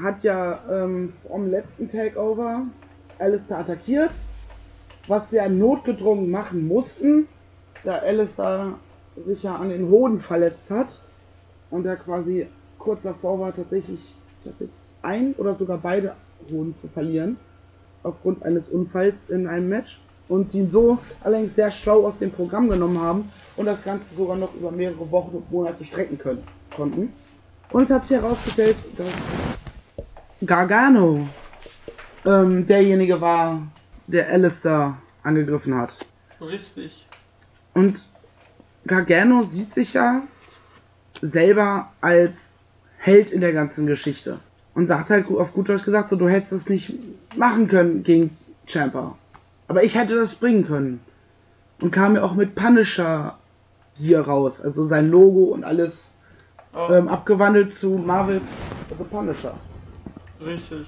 [0.00, 2.62] hat ja ähm, vom letzten Takeover
[3.18, 4.10] Alistair attackiert,
[5.06, 7.28] was sie ja notgedrungen machen mussten,
[7.84, 8.74] da Alistair
[9.16, 10.88] sich ja an den Hoden verletzt hat
[11.70, 12.46] und er quasi
[12.78, 14.00] kurz davor war tatsächlich,
[14.44, 14.70] tatsächlich
[15.02, 16.14] ein oder sogar beide
[16.50, 17.36] Hoden zu verlieren
[18.02, 22.30] aufgrund eines Unfalls in einem Match und sie ihn so allerdings sehr schlau aus dem
[22.30, 26.42] Programm genommen haben und das Ganze sogar noch über mehrere Wochen und Monate strecken können,
[26.74, 27.12] konnten.
[27.70, 29.08] Und es hat sich herausgestellt, dass
[30.44, 31.26] Gargano
[32.26, 33.62] ähm, derjenige war,
[34.06, 35.92] der Alistair angegriffen hat.
[36.40, 37.06] Richtig.
[37.74, 38.04] Und
[38.86, 40.22] Gargano sieht sich ja
[41.20, 42.50] selber als
[42.98, 44.38] Held in der ganzen Geschichte.
[44.74, 46.94] Und sagt halt auf gut Deutsch gesagt, so du hättest es nicht
[47.36, 48.36] machen können gegen
[48.66, 49.16] Champa.
[49.68, 51.00] Aber ich hätte das bringen können.
[51.80, 53.38] Und kam ja auch mit Punisher
[53.94, 54.60] hier raus.
[54.60, 56.06] Also sein Logo und alles
[56.76, 58.46] Oh, ähm, abgewandelt zu Marvels
[58.90, 59.54] The Punisher.
[60.44, 60.86] Richtig.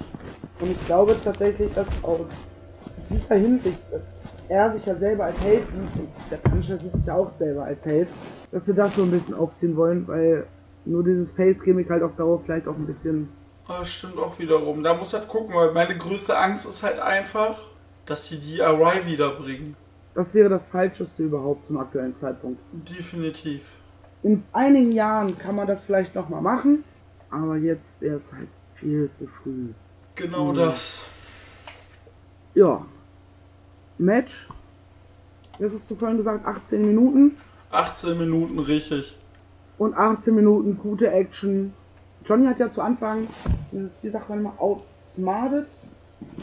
[0.60, 2.28] Und ich glaube tatsächlich, dass aus
[3.08, 7.06] dieser Hinsicht, dass er sich ja selber als Held sieht und der Punisher sieht sich
[7.06, 8.08] ja auch selber als Held,
[8.50, 10.46] dass sie das so ein bisschen aufziehen wollen, weil
[10.84, 13.28] nur dieses Face-Gimmick halt auf Dauer vielleicht auch ein bisschen.
[13.66, 14.82] Das stimmt auch wiederum.
[14.82, 17.58] Da muss halt gucken, weil meine größte Angst ist halt einfach,
[18.06, 19.76] dass sie DIY wiederbringen.
[20.14, 22.58] das wäre das Falscheste überhaupt zum aktuellen Zeitpunkt.
[22.72, 23.76] Definitiv.
[24.22, 26.84] In einigen Jahren kann man das vielleicht nochmal machen,
[27.30, 28.48] aber jetzt wäre es halt
[28.80, 29.68] viel zu früh.
[30.14, 30.54] Genau Hm.
[30.54, 31.04] das.
[32.54, 32.84] Ja.
[33.98, 34.48] Match.
[35.58, 36.44] Was hast du vorhin gesagt?
[36.46, 37.36] 18 Minuten
[37.70, 39.18] 18 Minuten richtig.
[39.76, 41.72] und 18 Minuten gute Action.
[42.24, 43.26] Johnny hat ja zu Anfang
[43.72, 45.66] dieses, wie sagt man immer, outsmarted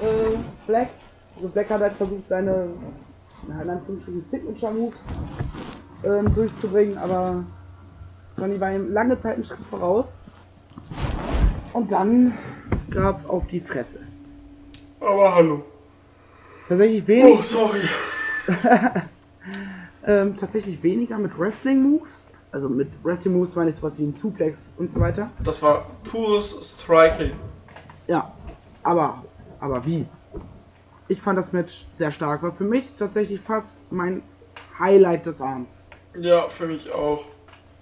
[0.02, 0.90] äh, Black.
[1.36, 2.70] Also Black hat halt versucht, seine
[3.48, 5.00] na, in Anführungsstrichen Signature Moves
[6.04, 7.44] ähm, durchzubringen, aber
[8.38, 10.08] Johnny war ihm lange Zeit einen Schritt voraus.
[11.76, 12.38] Und dann
[12.90, 14.00] gab's auf die Fresse.
[15.02, 15.66] Aber hallo.
[16.70, 17.38] Tatsächlich wenig.
[17.38, 17.82] Oh, sorry.
[20.08, 22.28] Ähm, tatsächlich weniger mit Wrestling Moves.
[22.52, 25.32] Also mit Wrestling Moves meine ich sowas wie ein Suplex und so weiter.
[25.44, 27.32] Das war pures Striking.
[28.06, 28.32] Ja,
[28.84, 29.24] aber,
[29.60, 30.06] aber wie?
[31.08, 32.44] Ich fand das Match sehr stark.
[32.44, 34.22] War für mich tatsächlich fast mein
[34.78, 35.72] Highlight des Abends.
[36.20, 37.26] Ja, für mich auch.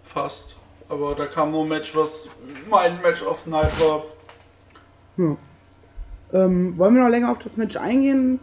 [0.02, 0.56] Fast.
[0.90, 2.30] Aber da kam nur ein Match, was
[2.70, 4.04] mein Match of Night war.
[5.18, 5.38] Ja.
[6.34, 8.40] Ähm, wollen wir noch länger auf das Match eingehen?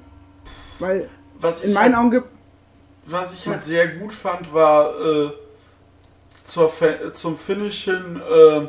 [0.79, 2.29] Weil Was in ich, meinen halt, Augen gibt.
[3.05, 5.31] was ich halt sehr gut fand, war äh,
[6.45, 6.71] zur
[7.13, 8.69] zum Finish hin, äh,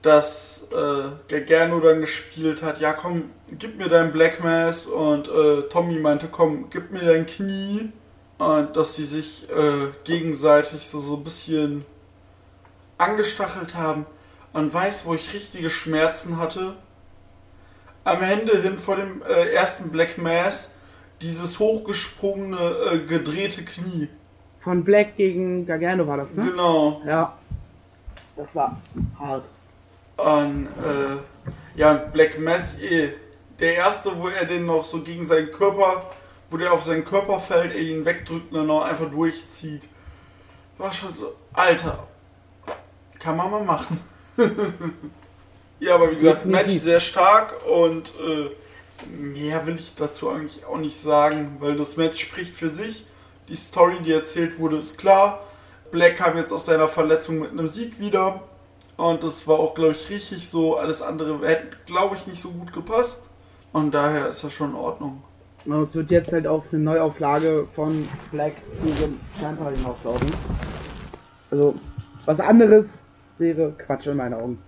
[0.00, 5.62] dass äh, Gargano dann gespielt hat, ja komm, gib mir dein Black Mass und äh,
[5.68, 7.92] Tommy meinte, komm, gib mir dein Knie
[8.38, 11.84] und dass sie sich äh, gegenseitig so, so ein bisschen
[13.02, 14.06] angestachelt haben
[14.52, 16.76] und weiß, wo ich richtige Schmerzen hatte.
[18.04, 20.70] Am Ende hin vor dem äh, ersten Black Mass
[21.20, 22.56] dieses hochgesprungene,
[22.92, 24.08] äh, gedrehte Knie.
[24.60, 26.50] Von Black gegen Gargano war das, ne?
[26.50, 27.02] Genau.
[27.06, 27.36] Ja.
[28.36, 28.80] Das war
[29.18, 29.44] hart.
[30.16, 33.12] Und, äh, ja, Black Mass, eh,
[33.58, 36.10] der erste, wo er den noch so gegen seinen Körper,
[36.50, 39.88] wo der auf seinen Körper fällt, er ihn wegdrückt und dann noch einfach durchzieht.
[40.78, 42.06] War schon so, Alter,
[43.22, 44.00] kann man mal machen.
[45.80, 46.44] ja, aber wie gesagt.
[46.44, 48.50] Match sehr stark und äh,
[49.08, 53.06] mehr will ich dazu eigentlich auch nicht sagen, weil das Match spricht für sich.
[53.48, 55.40] Die Story, die erzählt wurde, ist klar.
[55.90, 58.42] Black kam jetzt aus seiner Verletzung mit einem Sieg wieder.
[58.96, 60.76] Und das war auch, glaube ich, richtig so.
[60.76, 63.28] Alles andere hätte, glaube ich, nicht so gut gepasst.
[63.72, 65.22] Und daher ist das schon in Ordnung.
[65.64, 70.30] Und es wird jetzt halt auf eine Neuauflage von Black gegen Champa hinauslaufen.
[71.50, 71.74] Also,
[72.24, 72.86] was anderes
[73.42, 74.58] wäre Quatsch in meinen Augen.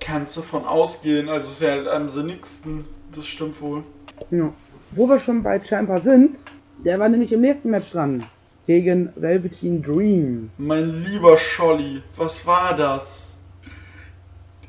[0.00, 2.84] Kannst du von ausgehen, also es wäre halt am sinnigsten.
[3.14, 3.82] Das stimmt wohl.
[4.30, 4.52] Ja.
[4.92, 6.36] Wo wir schon bei Champa sind,
[6.84, 8.24] der war nämlich im nächsten Match dran.
[8.66, 10.50] Gegen Velveteen Dream.
[10.58, 13.34] Mein lieber Scholli, was war das?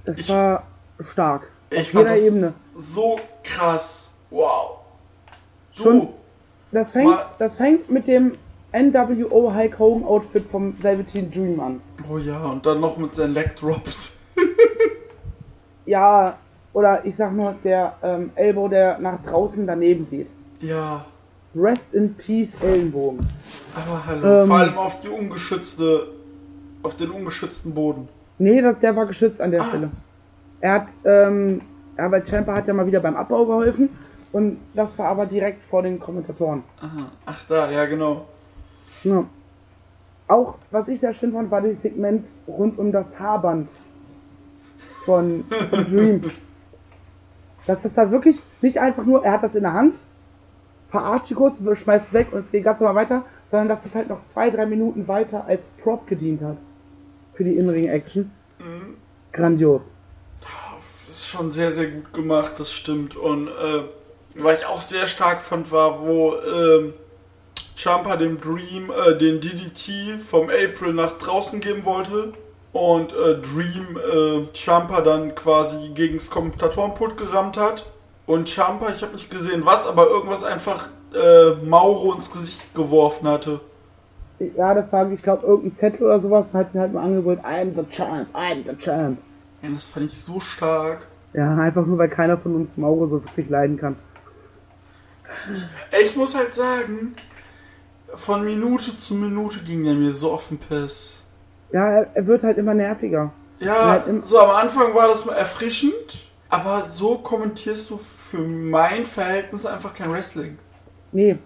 [0.05, 0.63] Das Ich- war
[1.11, 1.47] stark.
[1.71, 2.53] Ich auf jeder Ebene.
[2.77, 4.13] so krass.
[4.29, 4.77] Wow.
[5.75, 6.07] Du, Schon-
[6.71, 8.33] Das fängt, Mal- das fängt mit dem
[8.73, 11.81] NWO Hulk Hogan Outfit vom Velveteen Dream an.
[12.11, 14.17] oh ja, und dann noch mit seinen Leg Drops.
[15.85, 16.35] Ja,
[16.73, 20.27] oder ich sag nur, der ähm, Elbow, der nach draußen daneben geht.
[20.59, 21.05] Ja,
[21.55, 23.25] Rest in Peace Ellenbogen.
[23.73, 24.41] aber hallo.
[24.41, 24.47] Ähm.
[24.47, 26.07] Vor allem auf die ungeschützte,
[26.83, 28.09] auf den ungeschützten Boden.
[28.37, 29.65] Nee, das, der war geschützt an der Ah.
[29.65, 29.89] Stelle.
[30.59, 31.61] Er hat, ähm,
[31.97, 33.89] ja, weil Champa hat ja mal wieder beim Abbau geholfen
[34.33, 36.63] und das war aber direkt vor den Kommentatoren.
[36.81, 37.11] Aha.
[37.25, 38.25] Ach da, ja genau.
[39.03, 39.25] Ja.
[40.27, 43.69] Auch, was ich sehr schön fand, war das Segment rund um das Haarband
[45.05, 46.21] von, von Dream.
[47.65, 49.95] Das ist da wirklich nicht einfach nur, er hat das in der Hand,
[50.89, 53.93] verarscht die kurz, schmeißt es weg und es geht ganz normal weiter, sondern dass es
[53.93, 56.57] halt noch zwei, drei Minuten weiter als Prop gedient hat.
[57.33, 58.31] Für die Innenring-Action.
[59.31, 59.81] Grandios.
[60.39, 63.15] Das ist schon sehr, sehr gut gemacht, das stimmt.
[63.15, 63.83] Und äh,
[64.35, 66.93] was ich auch sehr stark fand, war, wo ähm,
[67.77, 72.33] Champa dem Dream äh, den DDT vom April nach draußen geben wollte.
[72.73, 77.85] Und äh, Dream äh, Champa dann quasi gegen das Kommentatorenpult gerammt hat.
[78.25, 83.27] Und Champa, ich habe nicht gesehen was, aber irgendwas einfach äh, Mauro ins Gesicht geworfen
[83.27, 83.61] hatte.
[84.39, 87.41] Ja, das war, ich glaube, irgendein Zettel oder sowas, und hat mir halt mal angeboten,
[87.41, 89.17] I'm the champ, I'm the champ.
[89.61, 91.07] Und das fand ich so stark.
[91.33, 93.95] Ja, einfach nur, weil keiner von uns Mauro so wirklich leiden kann.
[96.01, 97.15] Ich muss halt sagen,
[98.13, 101.23] von Minute zu Minute ging der mir so auf den Piss.
[101.71, 103.31] Ja, er, er wird halt immer nerviger.
[103.59, 108.37] Ja, Halt im- so am Anfang war das mal erfrischend, aber so kommentierst du für
[108.39, 110.57] mein Verhältnis einfach kein Wrestling.
[111.11, 111.37] Nee,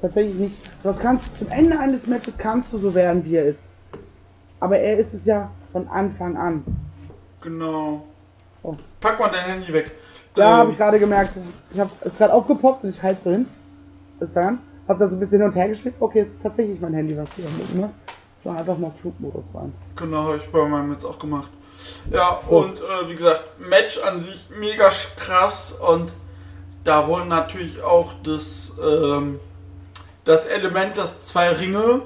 [0.00, 0.56] tatsächlich nicht.
[0.82, 3.58] Das kannst, zum Ende eines Matches kannst du so werden, wie er ist.
[4.58, 6.64] Aber er ist es ja von Anfang an.
[7.40, 8.04] Genau.
[8.62, 8.76] Oh.
[9.00, 9.92] Pack mal dein Handy weg.
[10.36, 11.30] Ja, Ähm, habe ich gerade gemerkt.
[11.72, 13.46] Ich habe es gerade aufgepoppt und ich halte so hin.
[14.18, 14.58] Bis dann.
[14.90, 15.94] Hab da so ein bisschen hin und her gespielt.
[16.00, 17.90] Okay, jetzt tatsächlich mein Handy, was hier mit ne?
[18.42, 19.72] So einfach mal Flugmodus fahren.
[19.96, 21.50] Genau, habe ich bei meinem jetzt auch gemacht.
[22.10, 26.12] Ja, und äh, wie gesagt, Match an sich mega krass und
[26.84, 29.38] da wurde natürlich auch das, ähm,
[30.24, 32.02] das Element, dass zwei Ringe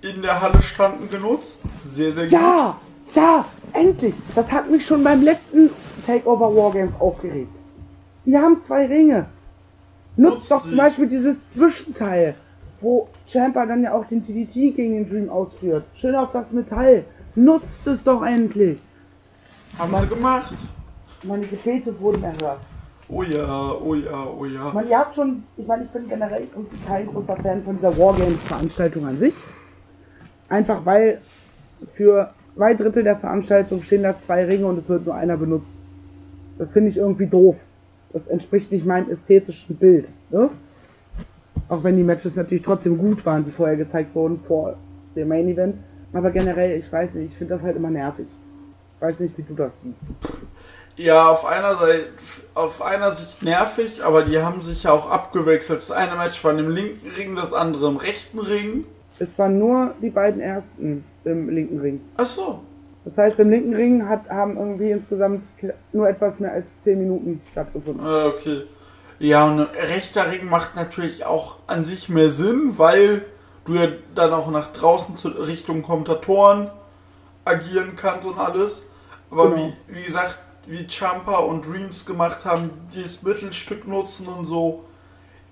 [0.00, 1.62] in der Halle standen, genutzt.
[1.82, 2.32] Sehr, sehr gut.
[2.32, 2.76] Ja,
[3.14, 4.14] ja, endlich.
[4.34, 5.70] Das hat mich schon beim letzten
[6.06, 7.52] Takeover Wargames aufgeregt.
[8.24, 9.26] Wir haben zwei Ringe.
[10.16, 12.34] Nutzt doch zum Beispiel dieses Zwischenteil,
[12.80, 15.84] wo Champa dann ja auch den TDT gegen den Dream ausführt.
[15.94, 17.04] Schön auf das Metall.
[17.34, 18.78] Nutzt es doch endlich.
[19.78, 20.54] Haben sie gemacht.
[21.22, 22.60] Meine Gefäße wurden erhört.
[23.08, 24.70] Oh ja, oh ja, oh ja.
[24.72, 26.46] Meine, ihr habt schon, ich meine, ich bin generell
[26.86, 29.34] kein großer Fan von dieser Wargames-Veranstaltung an sich.
[30.48, 31.20] Einfach weil
[31.94, 35.66] für zwei Drittel der Veranstaltung stehen da zwei Ringe und es wird nur einer benutzt.
[36.58, 37.56] Das finde ich irgendwie doof.
[38.12, 40.06] Das entspricht nicht meinem ästhetischen Bild.
[40.30, 40.50] Ne?
[41.68, 44.76] Auch wenn die Matches natürlich trotzdem gut waren, die vorher gezeigt wurden, vor
[45.16, 45.76] dem Main Event.
[46.12, 48.26] Aber generell, ich weiß nicht, ich finde das halt immer nervig.
[48.96, 49.96] Ich weiß nicht, wie du das siehst.
[50.96, 52.04] Ja, auf einer Seite,
[52.54, 55.78] auf einer Sicht nervig, aber die haben sich ja auch abgewechselt.
[55.78, 58.84] Das eine Match war im linken Ring, das andere im rechten Ring.
[59.18, 62.00] Es waren nur die beiden ersten im linken Ring.
[62.18, 62.60] Ach so.
[63.04, 65.42] Das heißt, im linken Ring hat, haben irgendwie insgesamt
[65.92, 68.04] nur etwas mehr als 10 Minuten stattgefunden.
[68.04, 68.62] Ah, Okay.
[69.18, 73.24] Ja, und rechter Ring macht natürlich auch an sich mehr Sinn, weil
[73.64, 73.86] du ja
[74.16, 76.70] dann auch nach draußen zu Richtung Kommentatoren
[77.44, 78.88] agieren kannst und alles.
[79.30, 79.72] Aber Genau.
[79.88, 84.84] wie, wie gesagt, wie Champa und Dreams gemacht haben, dieses Mittelstück nutzen und so,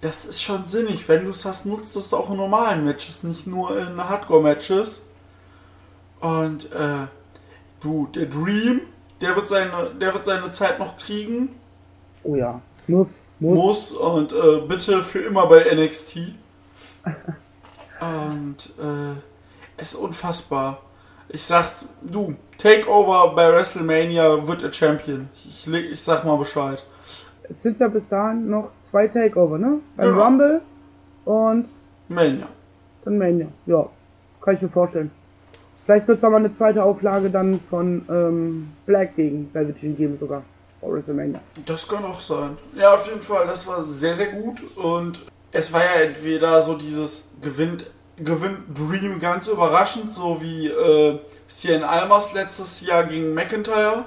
[0.01, 1.09] das ist schon sinnig.
[1.09, 5.03] Wenn du es hast, nutzt es auch in normalen Matches, nicht nur in Hardcore-Matches.
[6.21, 7.07] Und äh,
[7.81, 8.83] du, der Dream,
[9.21, 11.51] der wird seine, der wird seine Zeit noch kriegen
[12.23, 13.55] Oh ja, muss, muss.
[13.59, 16.19] muss und äh, bitte für immer bei NXT.
[18.01, 19.19] und äh,
[19.77, 20.81] es ist unfassbar.
[21.29, 25.29] Ich sag's, du, Takeover bei WrestleMania wird er Champion.
[25.33, 26.83] Ich, ich sag mal Bescheid.
[27.45, 29.79] Es sind ja bis dahin noch zwei Takeover, ne?
[29.97, 30.23] Beim Genau.
[30.25, 30.61] Rumble
[31.25, 31.69] und
[32.09, 32.49] Mania.
[33.05, 33.47] dann Mania.
[33.67, 33.89] Ja,
[34.43, 35.11] kann ich mir vorstellen.
[35.91, 40.45] Vielleicht wird es aber eine zweite Auflage dann von ähm, Black gegen Velveteen geben sogar.
[40.81, 41.41] WrestleMania.
[41.67, 42.57] Das kann auch sein.
[42.77, 44.63] Ja, auf jeden Fall, das war sehr, sehr gut.
[44.77, 51.19] Und es war ja entweder so dieses gewinnt, gewinnt Dream ganz überraschend, so wie äh,
[51.49, 54.05] Cien Almas letztes Jahr gegen McIntyre.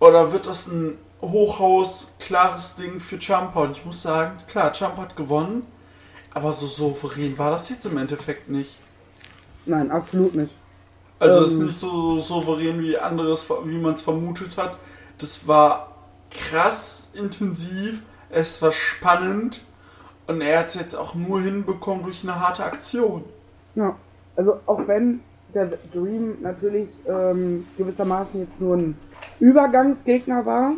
[0.00, 3.64] Oder wird das ein Hochhaus, klares Ding für Champa?
[3.64, 5.66] Und ich muss sagen, klar, Champa hat gewonnen.
[6.32, 8.78] Aber so souverän war das jetzt im Endeffekt nicht.
[9.66, 10.54] Nein, absolut nicht.
[11.18, 11.66] Also es ist Ähm.
[11.66, 14.76] nicht so souverän wie anderes, wie man es vermutet hat.
[15.18, 15.92] Das war
[16.30, 19.62] krass intensiv, es war spannend
[20.26, 23.24] und er hat es jetzt auch nur hinbekommen durch eine harte Aktion.
[23.74, 23.96] Ja,
[24.36, 25.20] also auch wenn
[25.54, 28.98] der Dream natürlich ähm, gewissermaßen jetzt nur ein
[29.40, 30.72] Übergangsgegner war.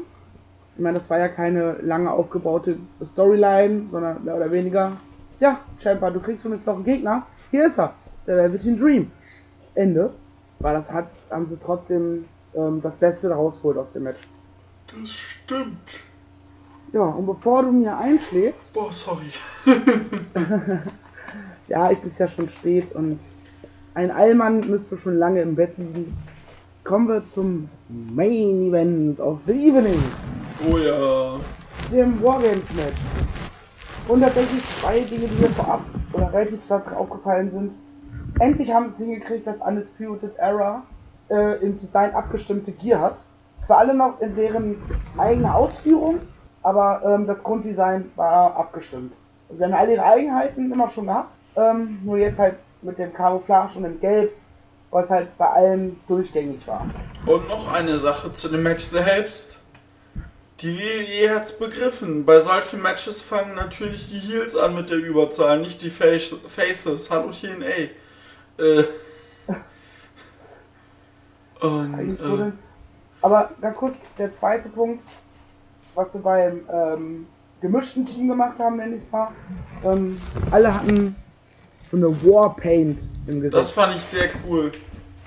[0.76, 2.78] Ich meine, das war ja keine lange aufgebaute
[3.12, 4.92] Storyline, sondern mehr oder weniger,
[5.40, 7.26] ja, Champa, du kriegst zumindest noch einen Gegner.
[7.50, 7.94] Hier ist er,
[8.26, 9.10] der Velveteen Dream.
[9.74, 10.12] Ende.
[10.60, 14.20] Weil das hat, haben sie trotzdem ähm, das Beste daraus geholt aus dem Match.
[14.86, 15.88] Das stimmt.
[16.92, 19.26] Ja, und bevor du mir einschlägst, Boah, sorry.
[21.68, 23.20] ja, es ist ja schon spät und
[23.94, 26.16] ein Allmann müsste schon lange im Bett liegen.
[26.84, 30.02] Kommen wir zum Main Event of the Evening,
[30.68, 31.38] Oh ja.
[31.92, 33.00] dem Wargames Match.
[34.08, 37.72] Und tatsächlich zwei Dinge, die mir vorab oder relativ stark aufgefallen sind.
[38.40, 40.82] Endlich haben sie es hingekriegt, dass Undisputed Era
[41.28, 43.18] äh, im Design abgestimmte Gear hat.
[43.66, 44.76] Zwar alle noch in deren
[45.18, 46.20] eigene Ausführung,
[46.62, 49.12] aber ähm, das Grunddesign war abgestimmt.
[49.50, 53.76] Sie haben alle ihre Eigenheiten immer schon gehabt, ähm, nur jetzt halt mit dem Camouflage
[53.76, 54.32] und dem Gelb,
[54.90, 56.86] was halt bei allen durchgängig war.
[57.26, 59.58] Und noch eine Sache zu dem Match selbst.
[60.60, 62.24] Die WWE hat's begriffen.
[62.24, 67.10] Bei solchen Matches fangen natürlich die Heels an mit der Überzahl, nicht die Face Faces.
[67.10, 67.90] Hallo TNA.
[68.60, 68.84] Äh.
[71.60, 72.52] Und, äh.
[73.22, 75.02] Aber ganz kurz, der zweite Punkt,
[75.94, 77.26] was sie beim ähm,
[77.60, 79.28] gemischten Team gemacht haben, nenne ich es mal.
[79.84, 80.18] Ähm,
[80.50, 81.16] alle hatten
[81.90, 83.54] so eine Warpaint im Gesicht.
[83.54, 84.72] das fand ich sehr cool.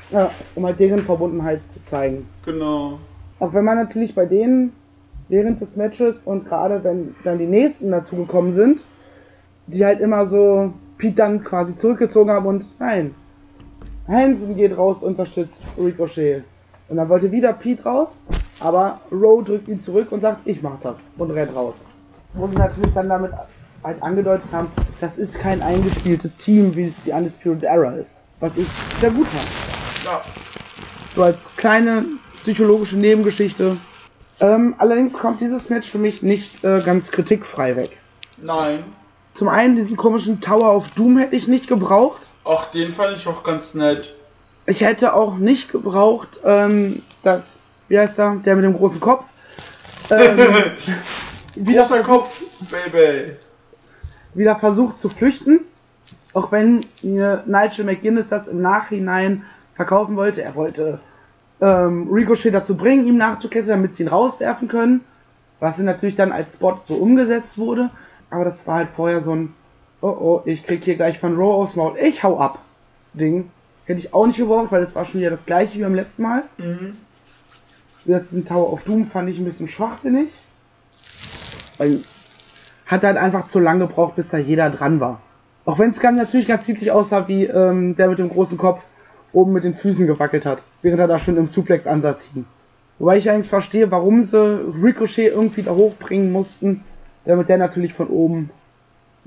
[0.09, 2.27] ja, um halt deren Verbundenheit zu zeigen.
[2.45, 2.99] Genau.
[3.39, 4.73] Auch wenn man natürlich bei denen
[5.27, 8.79] während des Matches und gerade wenn dann die nächsten dazugekommen sind,
[9.67, 13.13] die halt immer so Pete dann quasi zurückgezogen haben und nein,
[14.07, 16.43] Hansen geht raus, unterstützt Ricochet.
[16.89, 18.09] Und dann wollte wieder Pete raus,
[18.59, 21.75] aber Rowe drückt ihn zurück und sagt, ich mach das und rennt raus.
[22.33, 23.31] Wo sie natürlich dann damit
[23.83, 24.67] halt angedeutet haben,
[24.99, 28.11] das ist kein eingespieltes Team, wie es die Undisputed Era ist.
[28.39, 28.67] Was ich
[28.99, 30.05] sehr gut fand.
[30.05, 30.21] Ja.
[31.15, 32.05] So als kleine
[32.41, 33.77] psychologische Nebengeschichte.
[34.39, 37.97] Ähm, allerdings kommt dieses Match für mich nicht äh, ganz kritikfrei weg.
[38.37, 38.83] Nein.
[39.33, 42.21] Zum einen diesen komischen Tower of Doom hätte ich nicht gebraucht.
[42.45, 44.13] Ach, den fand ich auch ganz nett.
[44.65, 49.25] Ich hätte auch nicht gebraucht, ähm, das, wie heißt er, der mit dem großen Kopf.
[50.09, 50.37] Ähm,
[51.55, 52.41] wieder, Großer Kopf,
[52.71, 53.33] Baby.
[54.33, 55.61] wieder versucht zu flüchten.
[56.33, 59.43] Auch wenn mir Nigel McGuinness das im Nachhinein
[59.75, 60.41] verkaufen wollte.
[60.41, 60.99] Er wollte
[61.61, 65.01] ähm, Ricochet dazu bringen, ihm nachzuklettern, damit sie ihn rauswerfen können.
[65.59, 67.89] Was natürlich dann als Spot so umgesetzt wurde.
[68.29, 69.53] Aber das war halt vorher so ein,
[70.03, 72.59] oh oh, ich krieg hier gleich von Raw aufs Maul, ich hau ab.
[73.13, 73.49] Ding.
[73.85, 76.21] Hätte ich auch nicht gebraucht, weil das war schon wieder das gleiche wie beim letzten
[76.21, 76.43] Mal.
[76.57, 76.97] Mhm.
[78.05, 80.29] Das den Tower of Doom fand ich ein bisschen schwachsinnig.
[81.77, 82.01] Weil
[82.85, 85.21] hat halt einfach zu lange gebraucht, bis da jeder dran war.
[85.65, 88.81] Auch wenn es ganz natürlich ganz ziemlich aussah, wie ähm, der mit dem großen Kopf
[89.31, 92.45] oben mit den Füßen gewackelt hat, während er da schon im Suplex-Ansatz hing.
[92.99, 96.83] Wobei ich eigentlich verstehe, warum sie Ricochet irgendwie da hochbringen mussten,
[97.25, 98.49] damit der natürlich von oben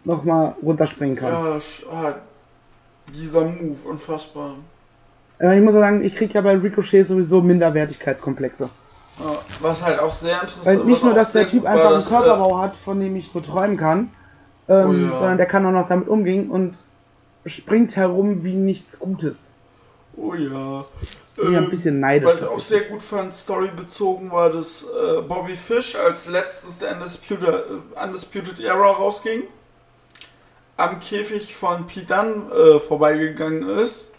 [0.06, 1.32] nochmal runterspringen kann.
[1.32, 1.58] Ja,
[1.92, 2.14] ah,
[3.12, 4.54] dieser Move, unfassbar.
[5.38, 8.68] Äh, ich muss sagen, ich krieg ja bei Ricochet sowieso Minderwertigkeitskomplexe.
[9.18, 12.08] Ja, was halt auch sehr interessant Weil nicht nur, dass der Typ einfach einen dass,
[12.08, 14.10] Körperbau hat, von dem ich nur träumen kann,
[14.68, 15.10] ähm, Oh ja.
[15.10, 16.76] sondern der kann auch noch damit umgehen und
[17.46, 19.36] springt herum wie nichts Gutes.
[20.16, 20.84] Äh, oh ja.
[21.36, 22.28] Bin ja ein Ähm, bisschen neidisch.
[22.28, 26.92] Was ich auch sehr gut fand, storybezogen war, dass äh, Bobby Fish als letztes der
[26.94, 29.42] Undisputed, äh, Undisputed Era rausging,
[30.76, 34.10] am Käfig von Pete Dunne äh, vorbeigegangen ist.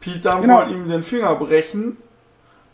[0.00, 0.58] Pete Dunne Genau.
[0.58, 1.96] wollte ihm den Finger brechen.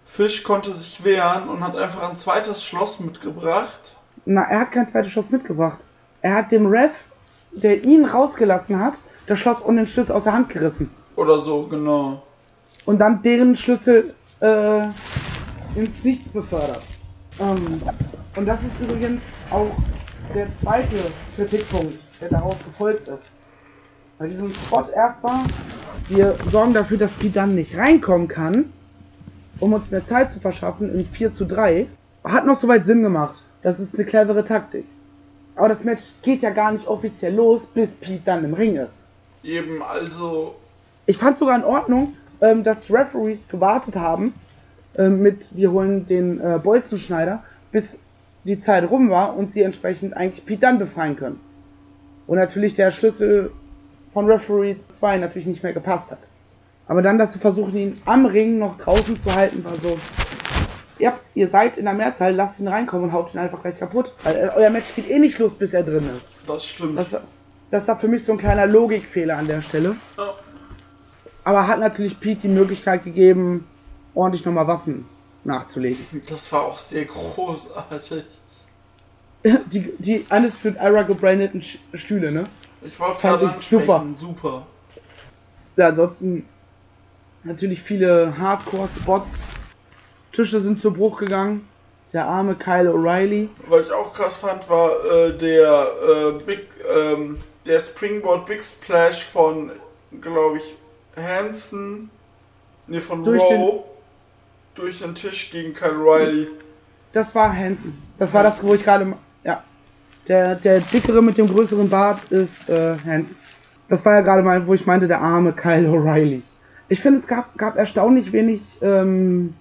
[0.05, 3.97] Fish konnte sich wehren und hat einfach ein zweites Schloss mitgebracht.
[4.27, 5.79] Na, er hat keinen zweiten Schloss mitgebracht.
[6.23, 6.93] Er hat dem Ref,
[7.53, 8.95] der ihn rausgelassen hat,
[9.27, 10.91] das Schloss und den Schlüssel aus der Hand gerissen.
[11.17, 12.23] Oder so, genau.
[12.85, 14.85] Und dann deren Schlüssel äh,
[15.75, 16.83] ins Nichts befördert.
[17.41, 17.81] Ähm,
[18.37, 19.71] und das ist übrigens auch
[20.35, 20.97] der zweite
[21.37, 23.31] Kritikpunkt, der daraus gefolgt ist.
[24.19, 25.45] Bei diesem Spot erstmal,
[26.09, 28.73] wir sorgen dafür, dass die dann nicht reinkommen kann,
[29.61, 31.87] um uns mehr Zeit zu verschaffen in 4 zu 3,
[32.25, 33.37] hat noch soweit Sinn gemacht.
[33.63, 34.85] Das ist eine clevere Taktik.
[35.57, 38.93] Aber das Match geht ja gar nicht offiziell los, bis Pete dann im Ring ist.
[39.43, 40.57] Eben, also,
[41.07, 44.35] Ich fand sogar in Ordnung, ähm, dass Referees gewartet haben
[44.97, 47.99] ähm, mit, wir holen den äh, Bolzenschneider, bis
[48.45, 51.41] die Zeit rum war und sie entsprechend eigentlich Pete dann befreien können.
[52.27, 53.51] Und natürlich der Schlüssel
[54.13, 56.19] von Referee 2 natürlich nicht mehr gepasst hat.
[56.87, 59.99] Aber dann, dass sie versuchen, ihn am Ring noch draußen zu halten, war so,
[60.99, 64.13] ja, ihr seid in der Mehrzahl, lasst ihn reinkommen und haut ihn einfach gleich kaputt.
[64.23, 66.49] Weil äh, euer Match geht eh nicht los, bis er drin ist.
[66.49, 66.99] das stimmt.
[66.99, 67.09] Das,
[67.71, 69.97] das war für mich so ein kleiner Logikfehler an der Stelle.
[70.17, 70.35] Ja.
[71.43, 73.67] Aber hat natürlich Pete die Möglichkeit gegeben,
[74.15, 75.07] ordentlich nochmal Waffen
[75.45, 76.23] nachzulegen.
[76.29, 78.25] Das war auch sehr großartig.
[79.71, 82.45] Die, die Undisputed Era gebrandeten Sch- Stühle, ne?
[82.83, 83.97] Ich wollte es gerade ich super.
[83.97, 84.17] ansprechen.
[84.17, 84.67] Super.
[85.77, 86.49] Ja, ansonsten
[87.43, 89.29] natürlich viele Hardcore-Spots.
[90.33, 91.69] Tische sind zu Bruch gegangen.
[92.13, 93.49] Der arme Kyle O'Reilly.
[93.69, 99.25] Was ich auch krass fand, war äh, der äh, Big, ähm, der Springboard Big Splash
[99.25, 99.73] von,
[100.21, 100.75] glaube ich,
[101.17, 102.09] Hansen,
[102.87, 103.85] ne von Durch Rowe,
[104.75, 106.49] durch den Tisch gegen Kyle Riley.
[107.13, 108.01] Das war Hansen.
[108.19, 109.13] Das war das, wo ich gerade.
[110.29, 113.37] Der, der dickere mit dem größeren Bart ist äh, Hansen.
[113.89, 116.41] Das war ja gerade mal, wo ich meinte, der arme Kyle O'Reilly.
[116.89, 119.55] Ich finde, es gab, gab erstaunlich wenig ähm,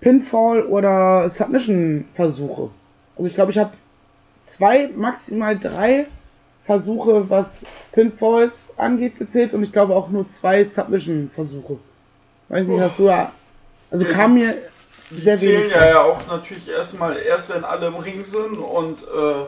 [0.00, 2.70] Pinfall- oder Submission-Versuche.
[3.16, 3.72] Also ich glaube, ich habe
[4.46, 6.06] zwei, maximal drei
[6.64, 7.46] Versuche, was
[7.92, 11.78] Pinfalls angeht, gezählt und ich glaube auch nur zwei Submission-Versuche.
[12.48, 13.32] Weiß nicht, hast du da...
[13.90, 14.54] Also kam mir
[15.10, 15.74] Die sehr zählen wenig...
[15.74, 19.44] ja, ja auch natürlich erstmal erst, wenn alle im Ring sind und äh,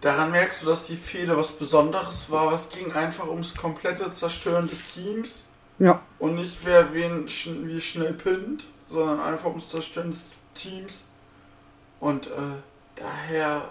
[0.00, 2.52] daran merkst du, dass die Fehde was Besonderes war.
[2.52, 5.44] Es ging einfach ums komplette Zerstören des Teams
[5.78, 6.00] Ja.
[6.18, 11.04] und nicht wer wen schn wie schnell pinnt, sondern einfach ums Zerstören des Teams.
[12.00, 12.30] Und äh,
[12.96, 13.62] daher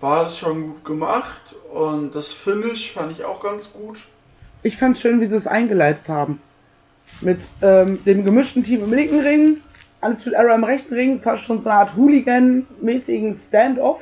[0.00, 4.04] war das schon gut gemacht und das Finish fand ich auch ganz gut.
[4.62, 6.40] Ich fand's schön, wie sie es eingeleitet haben.
[7.20, 9.58] Mit ähm, dem gemischten Team im linken Ring,
[10.00, 14.00] Attitude Era im rechten Ring, fast schon so eine Art Hooligan-mäßigen Stand-off,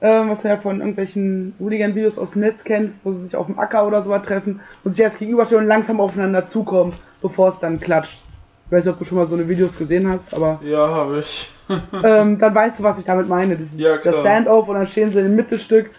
[0.00, 3.46] ähm, was man ja von irgendwelchen Hooligan-Videos aus dem Netz kennt, wo sie sich auf
[3.46, 7.50] dem Acker oder so was treffen und sich jetzt gegenüberstehen und langsam aufeinander zukommen, bevor
[7.50, 8.18] es dann klatscht.
[8.66, 11.20] Ich weiß nicht, ob du schon mal so eine Videos gesehen hast, aber Ja, habe
[11.20, 11.50] ich.
[12.04, 13.56] ähm, dann weißt du, was ich damit meine.
[13.56, 14.20] Das, Ja, das klar.
[14.20, 15.90] Stand-off und dann stehen sie im Mittelstück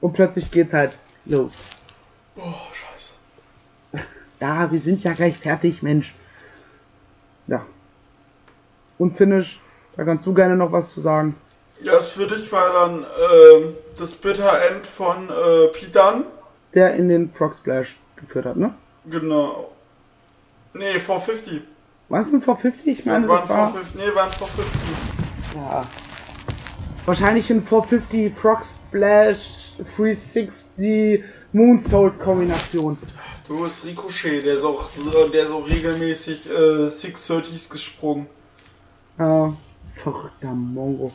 [0.00, 0.92] Und plötzlich geht's halt
[1.26, 1.52] los.
[2.34, 3.14] Boah, scheiße.
[4.40, 6.14] Ja, wir sind ja gleich fertig, Mensch.
[7.46, 7.64] Ja.
[8.98, 9.60] Und Finish,
[9.96, 11.36] da kannst du gerne noch was zu sagen.
[11.80, 16.24] Ja, das für dich war dann ähm, das Bitter End von äh, Dunne.
[16.74, 18.74] Der in den Frog Splash geführt hat, ne?
[19.10, 19.72] Genau.
[20.72, 21.62] Nee, 450.
[22.08, 22.86] Was ein 450?
[22.86, 23.94] Ich meine, waren das war, 450.
[23.96, 24.80] Nee, waren 450.
[25.54, 25.86] ja.
[27.04, 32.98] Wahrscheinlich ein 450 Frog Splash 360 Moonsault Kombination.
[33.46, 34.88] Du bist Ricochet, der ist auch,
[35.32, 38.26] der ist auch regelmäßig äh, 630s gesprungen.
[39.18, 39.54] Ja,
[40.02, 41.12] verrückter Mongo.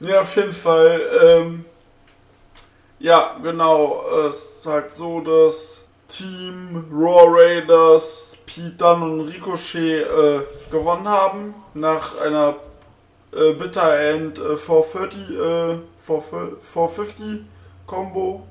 [0.00, 1.00] Ja, auf jeden Fall.
[1.22, 1.64] Ähm,
[2.98, 4.04] ja, genau.
[4.26, 10.40] Es ist halt so, dass Team Raw Raiders, Pete Dunne und Ricochet äh,
[10.70, 11.54] gewonnen haben.
[11.74, 12.56] Nach einer
[13.32, 17.44] äh, Bitter End äh, 430, äh, 450
[17.86, 18.46] Combo.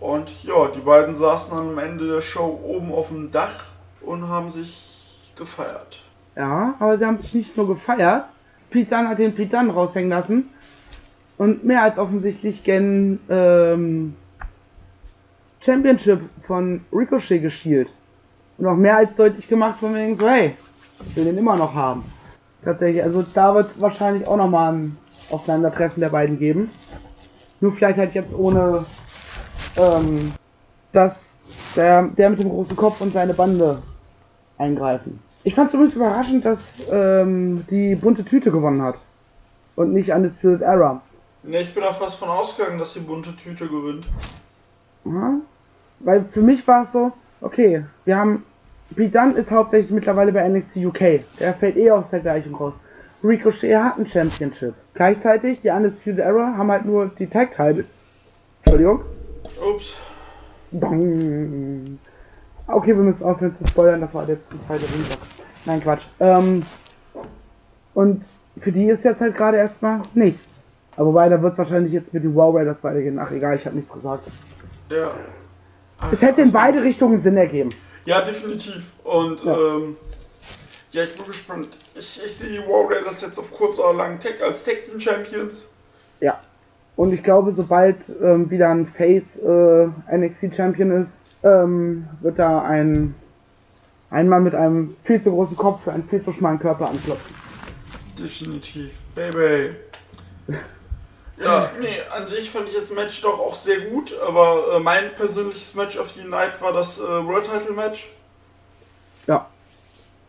[0.00, 3.64] Und ja, die beiden saßen dann am Ende der Show oben auf dem Dach
[4.00, 6.00] und haben sich gefeiert.
[6.36, 8.24] Ja, aber sie haben sich nicht nur gefeiert.
[8.72, 10.50] Dunne hat den Dunne raushängen lassen.
[11.36, 14.14] Und mehr als offensichtlich gen ähm,
[15.64, 17.88] Championship von Ricochet geschielt.
[18.58, 20.56] Und auch mehr als deutlich gemacht von wegen so, hey,
[21.08, 22.04] ich will den immer noch haben.
[22.64, 24.96] Tatsächlich, also da wird es wahrscheinlich auch nochmal ein
[25.30, 26.70] Aufeinandertreffen der beiden geben.
[27.60, 28.84] Nur vielleicht halt jetzt ohne,
[29.76, 30.32] ähm,
[30.92, 31.20] dass
[31.76, 33.82] der, der mit dem großen Kopf und seine Bande
[34.58, 35.20] eingreifen.
[35.44, 36.60] Ich fand es übrigens überraschend, dass
[36.90, 38.96] ähm, die bunte Tüte gewonnen hat.
[39.76, 41.00] Und nicht Undisputed Era.
[41.44, 44.06] Ne, ich bin da fast von ausgegangen, dass die bunte Tüte gewinnt.
[45.04, 45.34] Ja?
[46.00, 48.44] Weil für mich war es so, okay, wir haben.
[48.96, 51.20] Pete Dunne ist hauptsächlich mittlerweile bei NXT UK.
[51.38, 52.72] Der fällt eh aus der Gleichung raus.
[53.22, 54.74] Ricochet hat ein Championship.
[54.94, 57.84] Gleichzeitig, die Undisputed Era haben halt nur die Tag Title.
[58.62, 59.02] Entschuldigung.
[59.62, 59.98] Ups.
[60.70, 61.98] Dong.
[62.68, 65.18] Okay, wir müssen aufhören zu spoilern, das war jetzt die zweite Ringblock.
[65.64, 66.02] Nein, Quatsch.
[66.20, 66.62] Ähm,
[67.94, 68.24] und
[68.60, 70.40] für die ist jetzt halt gerade erstmal nichts.
[70.96, 73.18] Aber wobei, da wird es wahrscheinlich jetzt mit den Wow Raiders weitergehen.
[73.18, 74.28] Ach egal, ich habe nichts gesagt.
[74.90, 75.12] Ja.
[76.12, 77.70] Es hätte in beide Richtungen Sinn ergeben.
[78.04, 78.92] Ja, definitiv.
[79.04, 79.56] Und Ja.
[79.56, 79.96] ähm,
[80.90, 81.68] ja, ich bin gespannt.
[81.94, 84.98] Ich, ich sehe die War Raiders jetzt auf kurz oder lang Tag als Tag Team
[85.00, 85.68] Champions.
[86.20, 86.38] Ja.
[86.96, 91.08] Und ich glaube, sobald ähm, wieder ein Face äh, NXT Champion ist,
[91.42, 93.14] ähm, wird da ein
[94.10, 97.34] ein Mann mit einem viel zu großen Kopf für einen viel zu schmalen Körper anklopfen.
[98.18, 98.92] Definitiv.
[99.14, 99.76] Baby.
[101.36, 105.14] Ja, nee, an sich fand ich das Match doch auch sehr gut, aber äh, mein
[105.14, 108.10] persönliches Match of the Night war das äh, World Title Match.
[109.26, 109.46] Ja.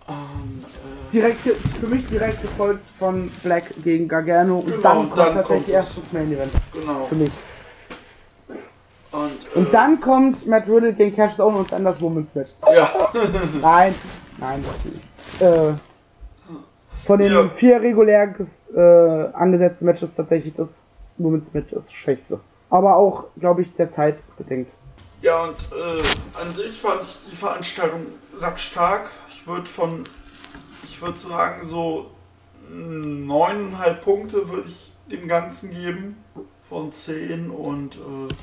[0.08, 5.18] Ähm, äh, Direkt, für mich direkt gefolgt von Black gegen Gargano und Genau, dann kommt
[5.18, 6.04] dann tatsächlich kommt erst es.
[6.04, 7.06] das Main Event genau.
[7.08, 7.32] für mich.
[9.12, 12.52] Und, äh, Und dann kommt Matt Riddle gegen Cash Zone und dann das Women's Match.
[12.74, 12.90] Ja.
[13.62, 13.96] Nein,
[14.38, 15.42] nein, das nicht.
[15.42, 15.74] Äh,
[17.06, 17.50] von den Ja.
[17.58, 18.36] vier regulär
[18.76, 18.80] äh,
[19.36, 20.68] angesetzten Matches tatsächlich das
[21.18, 22.40] Women's Match das schwächste.
[22.70, 24.68] Aber auch, glaube ich, der Zeit bedingt.
[25.22, 28.02] Ja, und äh, an sich fand ich die Veranstaltung
[28.36, 29.10] sackstark.
[29.28, 30.04] Ich würde von,
[30.84, 32.12] ich würde sagen, so
[32.72, 36.24] neuneinhalb Punkte würde ich dem Ganzen geben
[36.62, 38.34] von 10 und äh,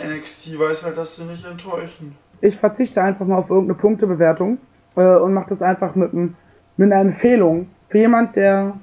[0.00, 2.16] NXT weiß halt, dass sie nicht enttäuschen.
[2.40, 4.58] Ich verzichte einfach mal auf irgendeine Punktebewertung
[4.96, 6.36] äh, und mache das einfach mit, mit
[6.78, 8.74] einer Empfehlung für jemand, der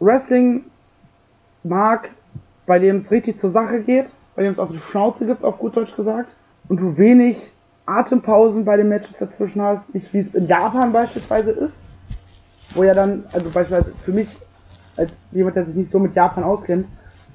[0.00, 0.64] Wrestling
[1.62, 2.10] mag,
[2.66, 5.58] bei dem es richtig zur Sache geht, bei dem es auf die Schnauze gibt, auf
[5.58, 6.28] gut Deutsch gesagt,
[6.68, 7.36] und du wenig
[7.86, 11.74] Atempausen bei den Matches dazwischen hast, nicht wie es in Japan beispielsweise ist,
[12.74, 14.28] wo ja dann, also beispielsweise für mich,
[14.96, 16.86] als jemand, der sich nicht so mit Japan auskennt,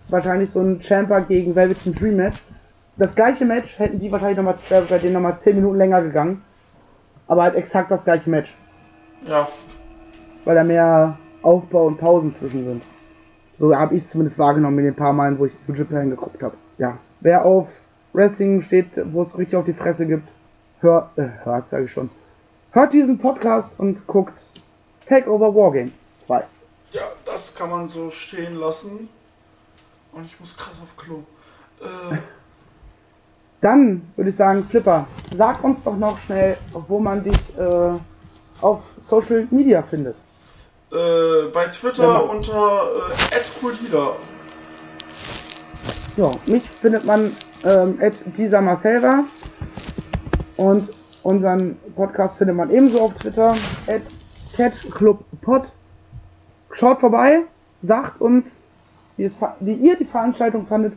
[0.10, 2.42] wahrscheinlich so ein Champa gegen Velveteen Dream Match.
[3.00, 6.44] Das gleiche Match hätten die wahrscheinlich nochmal, wäre bei denen nochmal 10 Minuten länger gegangen.
[7.28, 8.54] Aber halt exakt das gleiche Match.
[9.26, 9.48] Ja,
[10.44, 12.84] Weil da mehr Aufbau und Pausen zwischen sind.
[13.58, 16.56] So habe ich zumindest wahrgenommen in den paar Malen, wo ich zu Japan geguckt habe.
[16.78, 16.98] Ja.
[17.22, 17.70] Wer auf
[18.12, 20.28] Wrestling steht, wo es richtig auf die Fresse gibt,
[20.82, 22.10] hört, äh, hört, sage ich schon.
[22.72, 24.34] Hört diesen Podcast und guckt
[25.08, 25.92] Takeover Wargame
[26.28, 26.44] 2.
[26.92, 29.08] ja, das kann man so stehen lassen.
[30.12, 31.24] Und ich muss krass auf Klo.
[31.82, 32.18] Äh,
[33.62, 35.06] Dann würde ich sagen, Flipper,
[35.38, 36.58] sag uns doch noch schnell,
[36.88, 38.00] wo man dich äh,
[38.62, 38.80] auf
[39.10, 40.16] Social Media findet.
[40.92, 42.18] äh, bei Twitter Ja.
[42.20, 42.88] unter
[43.32, 44.16] äh.
[46.18, 48.00] Ja, mich findet man ähm,
[48.62, 49.24] Marcelva
[50.58, 50.90] und
[51.24, 53.56] unseren Podcast findet man ebenso auf Twitter
[53.88, 54.02] at
[54.56, 55.64] catchclubpod.
[56.74, 57.42] Schaut vorbei,
[57.84, 58.46] sagt uns,
[59.18, 59.30] wie,
[59.60, 60.94] wie ihr die Veranstaltung fandet.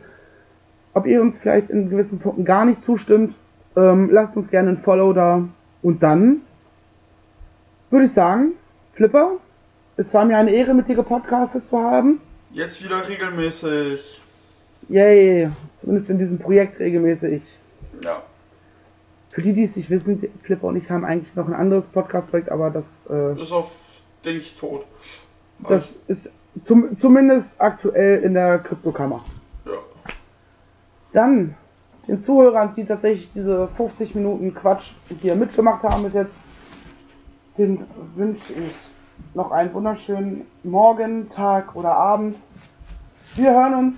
[0.93, 3.35] Ob ihr uns vielleicht in gewissen Punkten gar nicht zustimmt.
[3.75, 5.47] Ähm, lasst uns gerne ein Follow da.
[5.81, 6.41] Und dann
[7.89, 8.53] würde ich sagen,
[8.93, 9.37] Flipper,
[9.97, 12.21] es war mir eine Ehre, mit dir gepodcastet zu haben.
[12.51, 14.21] Jetzt wieder regelmäßig.
[14.89, 15.49] Yay,
[15.81, 17.41] zumindest in diesem Projekt regelmäßig.
[18.03, 18.21] Ja.
[19.31, 22.49] Für die, die es nicht wissen, Flipper und ich haben eigentlich noch ein anderes Podcast-Projekt,
[22.49, 23.71] aber das, äh, Ist auf
[24.25, 24.85] ich tot.
[25.67, 26.29] das ist
[26.65, 29.23] zum, zumindest aktuell in der Kryptokammer.
[31.13, 31.55] Dann
[32.07, 34.91] den Zuhörern, die tatsächlich diese 50 Minuten Quatsch
[35.21, 36.33] hier mitgemacht haben bis jetzt,
[37.57, 37.85] den
[38.15, 38.75] wünsche ich
[39.35, 42.35] noch einen wunderschönen Morgen, Tag oder Abend.
[43.35, 43.97] Wir hören uns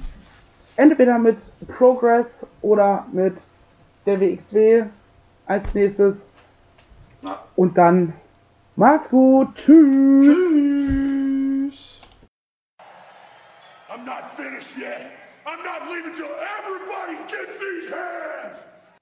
[0.76, 1.38] entweder mit
[1.68, 2.28] Progress
[2.62, 3.38] oder mit
[4.06, 4.84] der WXW
[5.46, 6.16] als nächstes.
[7.56, 8.14] Und dann
[8.76, 9.56] macht's gut.
[9.56, 10.26] Tschüss.
[10.26, 12.02] Tschüss.
[13.90, 15.15] I'm not finished yet.
[15.86, 18.35] Not leaving till everybody gets these hands.